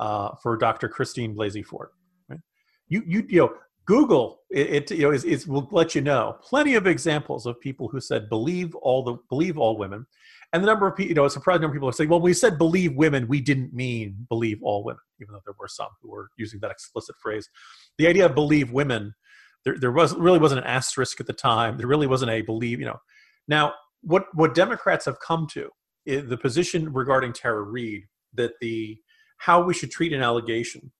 uh, 0.00 0.30
for 0.42 0.56
Dr. 0.56 0.88
Christine 0.88 1.34
Blasey 1.34 1.64
Ford. 1.64 1.90
Right? 2.28 2.40
You, 2.88 3.02
you, 3.06 3.26
you 3.28 3.38
know, 3.40 3.54
Google 3.86 4.40
it, 4.50 4.90
it 4.90 4.90
you 4.90 5.02
know 5.02 5.12
is, 5.12 5.24
is, 5.24 5.46
will 5.46 5.68
let 5.70 5.94
you 5.94 6.00
know 6.00 6.36
plenty 6.42 6.74
of 6.74 6.86
examples 6.86 7.46
of 7.46 7.58
people 7.60 7.88
who 7.88 8.00
said 8.00 8.28
believe 8.28 8.74
all 8.76 9.02
the 9.02 9.16
believe 9.28 9.56
all 9.56 9.78
women, 9.78 10.04
and 10.52 10.62
the 10.62 10.66
number 10.66 10.88
of 10.88 10.96
people 10.96 11.08
you 11.08 11.14
know 11.14 11.24
a 11.24 11.30
surprising 11.30 11.62
number 11.62 11.72
of 11.72 11.76
people 11.76 11.88
are 11.88 11.92
saying 11.92 12.10
well 12.10 12.20
we 12.20 12.32
said 12.32 12.58
believe 12.58 12.94
women 12.96 13.28
we 13.28 13.40
didn't 13.40 13.72
mean 13.72 14.26
believe 14.28 14.58
all 14.62 14.82
women 14.82 15.00
even 15.20 15.32
though 15.32 15.40
there 15.44 15.54
were 15.58 15.68
some 15.68 15.88
who 16.02 16.10
were 16.10 16.28
using 16.36 16.58
that 16.60 16.70
explicit 16.70 17.14
phrase. 17.22 17.48
The 17.98 18.08
idea 18.08 18.26
of 18.26 18.34
believe 18.34 18.72
women 18.72 19.14
there 19.64 19.78
there 19.78 19.92
was 19.92 20.14
really 20.16 20.40
wasn't 20.40 20.62
an 20.62 20.66
asterisk 20.66 21.20
at 21.20 21.26
the 21.26 21.32
time. 21.32 21.78
There 21.78 21.86
really 21.86 22.08
wasn't 22.08 22.32
a 22.32 22.42
believe 22.42 22.80
you 22.80 22.86
know. 22.86 23.00
Now 23.46 23.74
what 24.02 24.26
what 24.34 24.54
Democrats 24.54 25.04
have 25.04 25.20
come 25.20 25.46
to 25.52 25.70
the 26.06 26.38
position 26.40 26.92
regarding 26.92 27.32
Tara 27.32 27.62
Reade 27.62 28.04
that 28.34 28.52
the 28.60 28.98
how 29.38 29.62
we 29.62 29.74
should 29.74 29.90
treat 29.90 30.12
an 30.12 30.22
allegation 30.22 30.90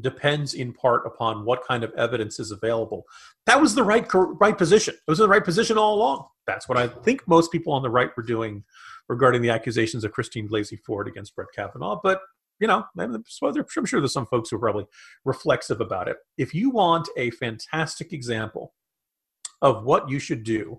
depends 0.00 0.54
in 0.54 0.72
part 0.72 1.06
upon 1.06 1.44
what 1.44 1.66
kind 1.66 1.82
of 1.82 1.92
evidence 1.94 2.38
is 2.38 2.50
available. 2.50 3.04
That 3.46 3.60
was 3.60 3.74
the 3.74 3.82
right 3.82 4.06
right 4.14 4.56
position. 4.56 4.94
It 4.94 5.10
was 5.10 5.18
the 5.18 5.28
right 5.28 5.44
position 5.44 5.76
all 5.76 5.94
along. 5.94 6.26
That's 6.46 6.68
what 6.68 6.78
I 6.78 6.88
think 6.88 7.26
most 7.26 7.52
people 7.52 7.72
on 7.72 7.82
the 7.82 7.90
right 7.90 8.10
were 8.16 8.22
doing 8.22 8.64
regarding 9.08 9.42
the 9.42 9.50
accusations 9.50 10.04
of 10.04 10.12
Christine 10.12 10.48
Blasey 10.48 10.78
Ford 10.78 11.08
against 11.08 11.34
Brett 11.34 11.48
Kavanaugh. 11.54 12.00
But 12.02 12.20
you 12.60 12.66
know, 12.66 12.84
I'm 12.98 13.24
sure 13.26 13.52
there's 14.00 14.12
some 14.12 14.26
folks 14.26 14.50
who 14.50 14.56
are 14.56 14.60
probably 14.60 14.86
reflexive 15.24 15.80
about 15.80 16.08
it. 16.08 16.18
If 16.36 16.54
you 16.54 16.70
want 16.70 17.08
a 17.16 17.30
fantastic 17.30 18.12
example 18.12 18.74
of 19.62 19.84
what 19.84 20.10
you 20.10 20.18
should 20.18 20.44
do 20.44 20.78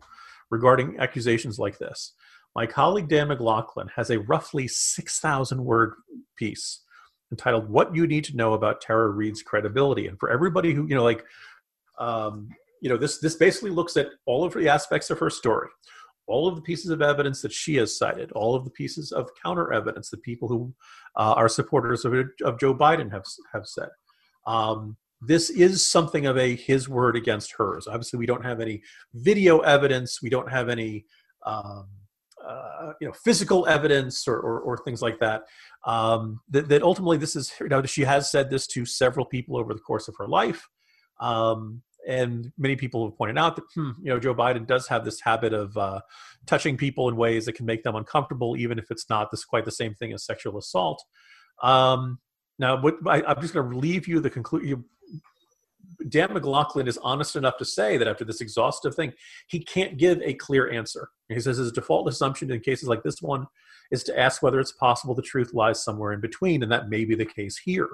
regarding 0.51 0.99
accusations 0.99 1.57
like 1.57 1.79
this, 1.79 2.13
my 2.55 2.65
colleague 2.65 3.07
Dan 3.07 3.29
McLaughlin 3.29 3.87
has 3.95 4.09
a 4.09 4.19
roughly 4.19 4.67
6,000 4.67 5.63
word 5.63 5.93
piece 6.35 6.81
entitled 7.31 7.69
What 7.69 7.95
You 7.95 8.07
Need 8.07 8.25
to 8.25 8.35
Know 8.35 8.53
About 8.53 8.81
Tara 8.81 9.09
Reade's 9.09 9.41
Credibility. 9.41 10.07
And 10.07 10.19
for 10.19 10.29
everybody 10.29 10.73
who, 10.73 10.85
you 10.85 10.95
know, 10.95 11.03
like, 11.03 11.23
um, 11.97 12.49
you 12.81 12.89
know, 12.89 12.97
this, 12.97 13.19
this 13.19 13.35
basically 13.35 13.69
looks 13.69 13.95
at 13.95 14.09
all 14.25 14.43
of 14.43 14.53
the 14.53 14.67
aspects 14.67 15.09
of 15.09 15.19
her 15.19 15.29
story, 15.29 15.69
all 16.27 16.47
of 16.47 16.55
the 16.55 16.61
pieces 16.61 16.91
of 16.91 17.01
evidence 17.01 17.41
that 17.41 17.53
she 17.53 17.75
has 17.75 17.97
cited, 17.97 18.31
all 18.33 18.53
of 18.53 18.65
the 18.65 18.71
pieces 18.71 19.11
of 19.11 19.29
counter 19.41 19.71
evidence 19.71 20.09
that 20.09 20.21
people 20.23 20.49
who 20.49 20.73
uh, 21.15 21.33
are 21.37 21.47
supporters 21.47 22.03
of, 22.03 22.13
of 22.43 22.59
Joe 22.59 22.75
Biden 22.75 23.11
have, 23.11 23.23
have 23.53 23.65
said. 23.65 23.89
Um, 24.45 24.97
this 25.21 25.51
is 25.51 25.85
something 25.85 26.25
of 26.25 26.37
a 26.37 26.55
his 26.55 26.89
word 26.89 27.15
against 27.15 27.53
hers. 27.57 27.87
Obviously, 27.87 28.17
we 28.17 28.25
don't 28.25 28.43
have 28.43 28.59
any 28.59 28.81
video 29.13 29.59
evidence. 29.59 30.21
We 30.21 30.31
don't 30.31 30.49
have 30.49 30.67
any 30.67 31.05
um, 31.45 31.87
uh, 32.47 32.93
you 32.99 33.07
know 33.07 33.13
physical 33.13 33.67
evidence 33.67 34.27
or, 34.27 34.35
or, 34.35 34.59
or 34.61 34.77
things 34.77 35.01
like 35.01 35.19
that. 35.19 35.43
Um, 35.85 36.41
that, 36.49 36.69
that, 36.69 36.83
ultimately 36.83 37.17
this 37.17 37.35
is 37.35 37.53
you 37.59 37.67
know 37.67 37.83
she 37.83 38.03
has 38.03 38.31
said 38.31 38.49
this 38.49 38.67
to 38.67 38.85
several 38.85 39.25
people 39.25 39.57
over 39.57 39.73
the 39.73 39.79
course 39.79 40.07
of 40.07 40.15
her 40.17 40.27
life, 40.27 40.67
um, 41.19 41.81
and 42.07 42.51
many 42.57 42.75
people 42.75 43.05
have 43.07 43.17
pointed 43.17 43.37
out 43.37 43.55
that 43.55 43.65
hmm, 43.75 43.91
you 44.01 44.11
know 44.11 44.19
Joe 44.19 44.35
Biden 44.35 44.65
does 44.65 44.87
have 44.87 45.05
this 45.05 45.21
habit 45.21 45.53
of 45.53 45.75
uh, 45.77 46.01
touching 46.45 46.77
people 46.77 47.09
in 47.09 47.15
ways 47.15 47.45
that 47.45 47.53
can 47.53 47.65
make 47.65 47.83
them 47.83 47.95
uncomfortable, 47.95 48.57
even 48.57 48.79
if 48.79 48.91
it's 48.91 49.09
not 49.09 49.31
this 49.31 49.45
quite 49.45 49.65
the 49.65 49.71
same 49.71 49.93
thing 49.93 50.13
as 50.13 50.25
sexual 50.25 50.57
assault. 50.57 51.03
Um, 51.61 52.19
now, 52.59 52.79
what, 52.79 52.95
I, 53.07 53.21
am 53.31 53.41
just 53.41 53.53
going 53.53 53.71
to 53.71 53.77
leave 53.77 54.07
you 54.07 54.19
the 54.19 54.29
conclusion 54.29 54.85
Dan 56.09 56.33
McLaughlin 56.33 56.87
is 56.87 56.97
honest 56.99 57.35
enough 57.35 57.57
to 57.57 57.65
say 57.65 57.97
that 57.97 58.07
after 58.07 58.25
this 58.25 58.41
exhaustive 58.41 58.95
thing, 58.95 59.13
he 59.47 59.63
can't 59.63 59.97
give 59.97 60.21
a 60.21 60.33
clear 60.33 60.71
answer. 60.71 61.09
He 61.29 61.39
says 61.39 61.57
his 61.57 61.71
default 61.71 62.07
assumption 62.07 62.51
in 62.51 62.59
cases 62.59 62.87
like 62.87 63.03
this 63.03 63.21
one 63.21 63.47
is 63.91 64.03
to 64.03 64.19
ask 64.19 64.41
whether 64.41 64.59
it's 64.59 64.71
possible 64.71 65.13
the 65.13 65.21
truth 65.21 65.53
lies 65.53 65.83
somewhere 65.83 66.13
in 66.13 66.21
between, 66.21 66.63
and 66.63 66.71
that 66.71 66.89
may 66.89 67.05
be 67.05 67.15
the 67.15 67.25
case 67.25 67.57
here. 67.57 67.89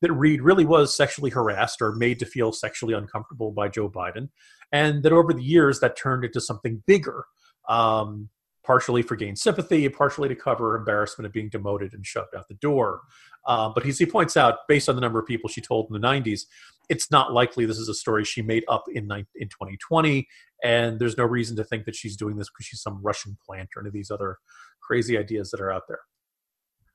That 0.00 0.12
Reade 0.12 0.42
really 0.42 0.64
was 0.64 0.94
sexually 0.94 1.30
harassed 1.30 1.80
or 1.80 1.92
made 1.92 2.18
to 2.18 2.26
feel 2.26 2.52
sexually 2.52 2.94
uncomfortable 2.94 3.52
by 3.52 3.68
Joe 3.68 3.88
Biden, 3.88 4.28
and 4.72 5.02
that 5.02 5.12
over 5.12 5.32
the 5.32 5.42
years 5.42 5.80
that 5.80 5.96
turned 5.96 6.24
into 6.24 6.40
something 6.40 6.82
bigger. 6.86 7.24
Um, 7.68 8.28
partially 8.64 9.02
for 9.02 9.14
gain 9.14 9.36
sympathy, 9.36 9.88
partially 9.88 10.28
to 10.28 10.34
cover 10.34 10.76
embarrassment 10.76 11.26
of 11.26 11.32
being 11.32 11.50
demoted 11.50 11.92
and 11.92 12.04
shoved 12.04 12.34
out 12.34 12.48
the 12.48 12.54
door. 12.54 13.02
Uh, 13.46 13.70
but 13.74 13.84
as 13.86 13.98
he 13.98 14.06
points 14.06 14.36
out, 14.36 14.58
based 14.68 14.88
on 14.88 14.94
the 14.94 15.00
number 15.00 15.18
of 15.18 15.26
people 15.26 15.48
she 15.48 15.60
told 15.60 15.86
in 15.90 16.00
the 16.00 16.06
90s, 16.06 16.42
it's 16.88 17.10
not 17.10 17.32
likely 17.32 17.64
this 17.64 17.78
is 17.78 17.88
a 17.88 17.94
story 17.94 18.24
she 18.24 18.42
made 18.42 18.64
up 18.68 18.84
in 18.92 19.04
in 19.04 19.48
2020, 19.48 20.26
and 20.62 20.98
there's 20.98 21.16
no 21.16 21.24
reason 21.24 21.56
to 21.56 21.64
think 21.64 21.84
that 21.86 21.96
she's 21.96 22.16
doing 22.16 22.36
this 22.36 22.48
because 22.48 22.66
she's 22.66 22.82
some 22.82 23.00
Russian 23.02 23.36
plant 23.44 23.70
or 23.76 23.80
any 23.80 23.88
of 23.88 23.94
these 23.94 24.10
other 24.10 24.38
crazy 24.82 25.16
ideas 25.16 25.50
that 25.50 25.60
are 25.60 25.72
out 25.72 25.84
there. 25.88 26.00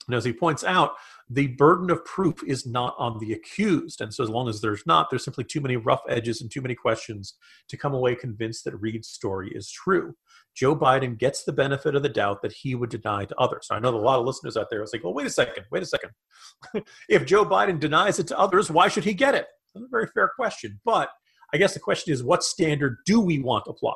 And 0.09 0.17
as 0.17 0.25
he 0.25 0.33
points 0.33 0.63
out, 0.63 0.93
the 1.29 1.47
burden 1.47 1.91
of 1.91 2.03
proof 2.03 2.43
is 2.43 2.65
not 2.65 2.95
on 2.97 3.19
the 3.19 3.33
accused. 3.33 4.01
And 4.01 4.11
so, 4.11 4.23
as 4.23 4.29
long 4.29 4.49
as 4.49 4.59
there's 4.59 4.81
not, 4.87 5.09
there's 5.09 5.23
simply 5.23 5.43
too 5.43 5.61
many 5.61 5.75
rough 5.75 6.01
edges 6.09 6.41
and 6.41 6.49
too 6.49 6.61
many 6.61 6.73
questions 6.73 7.35
to 7.67 7.77
come 7.77 7.93
away 7.93 8.15
convinced 8.15 8.65
that 8.65 8.75
Reade's 8.77 9.09
story 9.09 9.51
is 9.53 9.71
true. 9.71 10.15
Joe 10.55 10.75
Biden 10.75 11.17
gets 11.17 11.43
the 11.43 11.53
benefit 11.53 11.93
of 11.93 12.01
the 12.01 12.09
doubt 12.09 12.41
that 12.41 12.51
he 12.51 12.73
would 12.73 12.89
deny 12.89 13.25
to 13.25 13.35
others. 13.37 13.67
I 13.69 13.79
know 13.79 13.89
a 13.89 13.97
lot 13.97 14.19
of 14.19 14.25
listeners 14.25 14.57
out 14.57 14.67
there 14.71 14.81
are 14.81 14.87
like, 14.91 15.03
well, 15.03 15.13
wait 15.13 15.27
a 15.27 15.29
second, 15.29 15.65
wait 15.71 15.83
a 15.83 15.85
second. 15.85 16.09
if 17.07 17.25
Joe 17.25 17.45
Biden 17.45 17.79
denies 17.79 18.17
it 18.17 18.27
to 18.27 18.39
others, 18.39 18.71
why 18.71 18.87
should 18.87 19.05
he 19.05 19.13
get 19.13 19.35
it? 19.35 19.45
That's 19.75 19.85
a 19.85 19.89
very 19.89 20.07
fair 20.07 20.31
question. 20.35 20.79
But 20.83 21.09
I 21.53 21.57
guess 21.57 21.75
the 21.75 21.79
question 21.79 22.11
is, 22.11 22.23
what 22.23 22.43
standard 22.43 22.97
do 23.05 23.19
we 23.19 23.39
want 23.39 23.65
applied? 23.67 23.93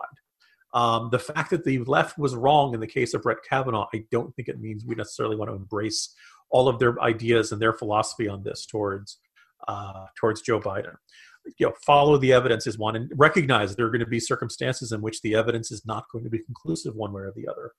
Um, 0.74 1.10
the 1.12 1.20
fact 1.20 1.52
that 1.52 1.64
the 1.64 1.80
left 1.80 2.18
was 2.18 2.36
wrong 2.36 2.74
in 2.74 2.80
the 2.80 2.88
case 2.88 3.14
of 3.14 3.22
Brett 3.22 3.38
Kavanaugh, 3.48 3.88
I 3.94 4.06
don't 4.12 4.36
think 4.36 4.48
it 4.48 4.60
means 4.60 4.84
we 4.86 4.96
necessarily 4.96 5.36
want 5.36 5.52
to 5.52 5.56
embrace 5.56 6.16
all 6.50 6.68
of 6.68 6.80
their 6.80 7.00
ideas 7.02 7.52
and 7.52 7.62
their 7.62 7.74
philosophy 7.74 8.28
on 8.28 8.44
this 8.44 8.66
towards 8.66 9.20
uh, 9.68 10.06
towards 10.18 10.42
Joe 10.42 10.60
Biden. 10.60 10.96
You 11.58 11.68
know, 11.68 11.74
follow 11.86 12.18
the 12.18 12.34
evidence 12.34 12.68
is 12.68 12.78
one, 12.78 12.96
and 12.96 13.12
recognize 13.16 13.76
there 13.76 13.86
are 13.86 13.92
going 13.92 14.00
to 14.00 14.06
be 14.06 14.20
circumstances 14.20 14.92
in 14.92 15.02
which 15.02 15.22
the 15.22 15.36
evidence 15.36 15.72
is 15.72 15.86
not 15.86 16.06
going 16.12 16.24
to 16.24 16.30
be 16.30 16.40
conclusive 16.40 16.96
one 16.96 17.12
way 17.12 17.22
or 17.22 17.34
the 17.36 17.48
other. 17.48 17.72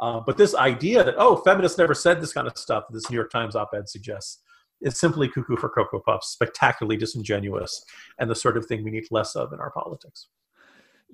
Uh, 0.00 0.20
but 0.26 0.36
this 0.36 0.54
idea 0.56 1.04
that 1.04 1.14
oh, 1.18 1.36
feminists 1.36 1.78
never 1.78 1.94
said 1.94 2.20
this 2.20 2.32
kind 2.32 2.48
of 2.48 2.58
stuff, 2.58 2.84
this 2.90 3.08
New 3.08 3.16
York 3.16 3.30
Times 3.30 3.54
op-ed 3.54 3.88
suggests, 3.88 4.42
is 4.80 4.98
simply 4.98 5.28
cuckoo 5.28 5.56
for 5.56 5.68
cocoa 5.68 6.00
puffs, 6.00 6.28
spectacularly 6.28 6.96
disingenuous, 6.96 7.84
and 8.18 8.28
the 8.28 8.34
sort 8.34 8.56
of 8.56 8.66
thing 8.66 8.82
we 8.82 8.90
need 8.90 9.04
less 9.10 9.36
of 9.36 9.52
in 9.52 9.60
our 9.60 9.70
politics. 9.70 10.28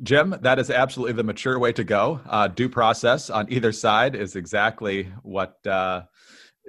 Jim, 0.03 0.37
that 0.43 0.59
is 0.59 0.71
absolutely 0.71 1.15
the 1.15 1.25
mature 1.25 1.59
way 1.59 1.73
to 1.73 1.85
go. 1.85 2.21
Uh, 2.29 2.47
due 2.49 2.69
process 2.69 3.31
on 3.31 3.51
either 3.51 3.73
side 3.73 4.15
is 4.15 4.37
exactly 4.37 5.09
what 5.23 5.65
uh, 5.67 6.03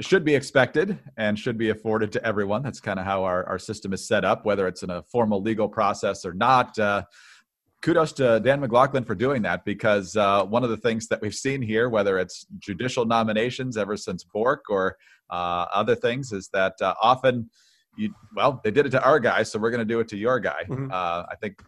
should 0.02 0.26
be 0.26 0.34
expected 0.34 0.98
and 1.18 1.38
should 1.38 1.58
be 1.58 1.70
afforded 1.70 2.12
to 2.13 2.26
everyone. 2.26 2.63
That's 2.63 2.80
kind 2.80 3.00
of 3.00 3.06
how 3.06 3.24
our, 3.24 3.46
our 3.46 3.60
system 3.60 3.94
is 3.94 4.08
set 4.08 4.26
up, 4.26 4.46
whether 4.46 4.68
it's 4.68 4.82
in 4.82 4.89
a 4.89 5.04
formal 5.04 5.42
legal 5.42 5.70
process 5.70 6.26
or 6.26 6.34
not. 6.34 6.78
Uh, 6.80 7.04
kudos 7.82 8.13
to 8.13 8.39
Dan 8.39 8.60
McLaughlin 8.62 9.04
for 9.04 9.15
doing 9.15 9.42
that 9.44 9.63
because 9.63 10.15
uh, 10.18 10.44
one 10.46 10.63
of 10.63 10.70
the 10.70 10.78
things 10.78 11.08
that 11.08 11.22
we've 11.22 11.36
seen 11.36 11.62
here, 11.62 11.89
whether 11.89 12.18
it's 12.18 12.48
judicial 12.58 13.06
nominations 13.06 13.78
ever 13.78 13.96
since 13.96 14.24
Bork 14.24 14.65
or 14.70 14.98
uh, 15.30 15.65
other 15.74 15.96
things, 15.96 16.32
is 16.32 16.50
that 16.54 16.74
uh, 16.82 16.96
often 17.02 17.50
you, 17.96 18.13
well, 18.36 18.60
they 18.63 18.72
did 18.72 18.86
it 18.86 18.89
to 18.92 19.04
our 19.04 19.20
guy, 19.20 19.44
so 19.44 19.60
we're 19.60 19.72
going 19.72 19.80
to 19.80 19.86
do 19.86 20.00
it 20.00 20.08
to 20.08 20.18
your 20.18 20.39
guy. 20.39 20.63
Mm-hmm. 20.68 20.92
I 20.92 21.36
think 21.42 21.62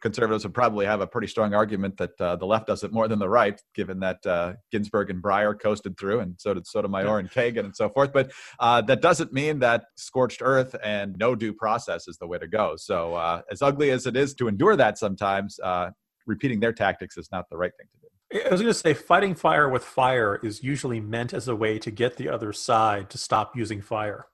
conservatives 0.00 0.44
would 0.44 0.54
probably 0.54 0.86
have 0.86 1.00
a 1.00 1.06
pretty 1.06 1.26
strong 1.26 1.54
argument 1.54 1.96
that 1.98 2.20
uh, 2.20 2.36
the 2.36 2.46
left 2.46 2.66
does 2.66 2.84
it 2.84 2.92
more 2.92 3.08
than 3.08 3.18
the 3.18 3.28
right, 3.28 3.60
given 3.74 4.00
that 4.00 4.24
uh, 4.26 4.54
Ginsburg 4.70 5.10
and 5.10 5.22
Breyer 5.22 5.58
coasted 5.58 5.98
through, 5.98 6.20
and 6.20 6.34
so 6.38 6.54
did 6.54 6.66
Sotomayor 6.66 7.18
and 7.18 7.30
Kagan 7.30 7.64
and 7.64 7.76
so 7.76 7.88
forth. 7.88 8.12
But 8.12 8.32
uh, 8.58 8.80
that 8.82 9.00
doesn't 9.02 9.32
mean 9.32 9.58
that 9.60 9.84
scorched 9.96 10.40
earth 10.42 10.74
and 10.82 11.16
no 11.18 11.34
due 11.34 11.52
process 11.52 12.08
is 12.08 12.16
the 12.18 12.26
way 12.26 12.38
to 12.38 12.48
go. 12.48 12.76
So, 12.76 13.14
uh, 13.14 13.42
as 13.50 13.62
ugly 13.62 13.90
as 13.90 14.06
it 14.06 14.16
is 14.16 14.34
to 14.34 14.48
endure 14.48 14.76
that 14.76 14.98
sometimes, 14.98 15.58
uh, 15.60 15.90
repeating 16.26 16.60
their 16.60 16.72
tactics 16.72 17.16
is 17.16 17.28
not 17.32 17.48
the 17.50 17.56
right 17.56 17.72
thing 17.76 17.86
to 17.92 17.98
do. 18.00 18.46
I 18.46 18.50
was 18.50 18.60
going 18.60 18.72
to 18.72 18.78
say, 18.78 18.94
fighting 18.94 19.34
fire 19.34 19.68
with 19.68 19.84
fire 19.84 20.40
is 20.42 20.62
usually 20.62 21.00
meant 21.00 21.34
as 21.34 21.48
a 21.48 21.56
way 21.56 21.78
to 21.80 21.90
get 21.90 22.16
the 22.16 22.28
other 22.28 22.52
side 22.52 23.10
to 23.10 23.18
stop 23.18 23.56
using 23.56 23.82
fire. 23.82 24.26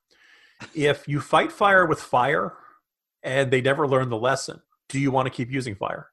If 0.74 1.08
you 1.08 1.20
fight 1.20 1.50
fire 1.50 1.84
with 1.86 2.00
fire 2.00 2.54
and 3.22 3.50
they 3.50 3.60
never 3.60 3.88
learn 3.88 4.08
the 4.08 4.16
lesson, 4.16 4.60
do 4.88 4.98
you 4.98 5.10
want 5.10 5.26
to 5.26 5.30
keep 5.30 5.50
using 5.50 5.74
fire? 5.74 6.08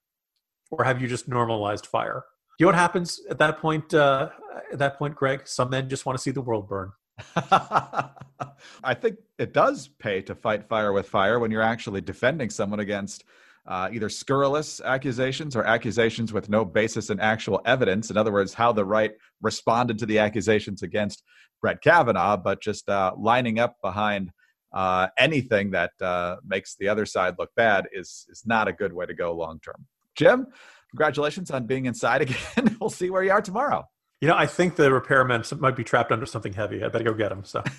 Or 0.72 0.84
have 0.84 1.02
you 1.02 1.08
just 1.08 1.28
normalized 1.28 1.86
fire? 1.86 2.24
You 2.60 2.66
know 2.66 2.70
what 2.70 2.76
happens 2.76 3.22
at 3.30 3.38
that 3.40 3.60
point 3.60 3.94
uh, 3.94 4.30
at 4.72 4.80
that 4.80 4.98
point 4.98 5.16
greg? 5.16 5.48
Some 5.48 5.70
men 5.70 5.90
just 5.90 6.06
want 6.06 6.18
to 6.18 6.22
see 6.22 6.32
the 6.32 6.42
world 6.42 6.68
burn. 6.68 6.92
I 7.36 8.94
think 8.94 9.18
it 9.38 9.54
does 9.54 9.88
pay 9.88 10.22
to 10.24 10.36
fight 10.36 10.68
fire 10.68 10.92
with 10.92 11.08
fire 11.08 11.40
when 11.40 11.52
you're 11.52 11.62
actually 11.62 12.02
defending 12.02 12.50
someone 12.50 12.80
against 12.80 13.24
uh, 13.68 13.90
either 13.92 14.10
scurrilous 14.10 14.80
accusations 14.82 15.56
or 15.56 15.64
accusations 15.64 16.32
with 16.32 16.50
no 16.50 16.64
basis 16.64 17.10
in 17.10 17.20
actual 17.20 17.62
evidence. 17.66 18.12
In 18.12 18.18
other 18.18 18.32
words, 18.32 18.54
how 18.54 18.72
the 18.72 18.86
right 18.86 19.12
responded 19.42 19.98
to 20.00 20.06
the 20.06 20.20
accusations 20.20 20.84
against 20.84 21.24
Brett 21.62 21.82
Kavanaugh, 21.82 22.38
but 22.38 22.62
just 22.62 22.90
uh, 22.90 23.14
lining 23.18 23.60
up 23.60 23.78
behind 23.82 24.32
uh, 24.76 25.08
anything 25.18 25.72
that 25.72 25.92
uh, 26.02 26.36
makes 26.46 26.76
the 26.76 26.88
other 26.88 27.06
side 27.06 27.36
look 27.40 27.50
bad 27.56 27.88
is 27.92 28.28
is 28.30 28.44
not 28.46 28.68
a 28.68 28.74
good 28.74 28.94
way 28.94 29.06
to 29.06 29.14
go 29.14 29.34
long 29.34 29.60
term. 29.60 29.86
Jim, 30.16 30.48
congratulations 30.92 31.50
on 31.50 31.66
being 31.66 31.86
inside 31.86 32.22
again. 32.24 32.78
we'll 32.80 32.90
see 32.90 33.10
where 33.10 33.24
you 33.24 33.32
are 33.32 33.42
tomorrow. 33.42 33.84
You 34.22 34.28
know, 34.28 34.36
I 34.36 34.46
think 34.46 34.76
the 34.76 34.92
repairman 34.92 35.44
might 35.60 35.76
be 35.76 35.84
trapped 35.84 36.12
under 36.12 36.26
something 36.26 36.54
heavy. 36.54 36.84
I 36.84 36.90
better 36.90 37.04
go 37.06 37.14
get 37.14 37.32
him. 37.32 37.44
So. 37.44 37.64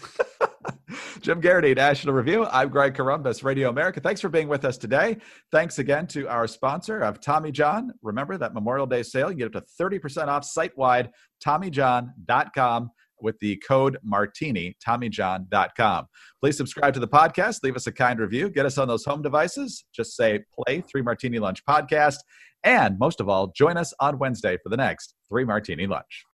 Jim 1.20 1.40
Geraghty, 1.40 1.74
National 1.74 2.14
Review. 2.14 2.46
I'm 2.46 2.68
Greg 2.68 2.94
Corombos, 2.94 3.42
Radio 3.42 3.68
America. 3.68 4.00
Thanks 4.00 4.20
for 4.20 4.28
being 4.28 4.48
with 4.48 4.64
us 4.64 4.78
today. 4.78 5.16
Thanks 5.52 5.78
again 5.78 6.06
to 6.08 6.28
our 6.28 6.46
sponsor 6.46 7.00
of 7.00 7.20
Tommy 7.20 7.50
John. 7.50 7.92
Remember 8.02 8.38
that 8.38 8.54
Memorial 8.54 8.86
Day 8.86 9.02
sale, 9.02 9.30
you 9.30 9.38
get 9.38 9.54
up 9.54 9.64
to 9.64 9.82
30% 9.82 10.28
off 10.28 10.44
site 10.44 10.76
wide, 10.76 11.10
TommyJohn.com 11.44 12.90
with 13.20 13.38
the 13.40 13.56
code 13.56 13.98
martini 14.02 14.76
tommyjohn.com 14.86 16.06
please 16.40 16.56
subscribe 16.56 16.94
to 16.94 17.00
the 17.00 17.08
podcast 17.08 17.60
leave 17.62 17.76
us 17.76 17.86
a 17.86 17.92
kind 17.92 18.18
review 18.18 18.48
get 18.48 18.66
us 18.66 18.78
on 18.78 18.88
those 18.88 19.04
home 19.04 19.22
devices 19.22 19.84
just 19.94 20.16
say 20.16 20.40
play 20.54 20.80
three 20.80 21.02
martini 21.02 21.38
lunch 21.38 21.64
podcast 21.64 22.18
and 22.64 22.98
most 22.98 23.20
of 23.20 23.28
all 23.28 23.48
join 23.48 23.76
us 23.76 23.92
on 24.00 24.18
wednesday 24.18 24.56
for 24.62 24.68
the 24.68 24.76
next 24.76 25.14
three 25.28 25.44
martini 25.44 25.86
lunch 25.86 26.24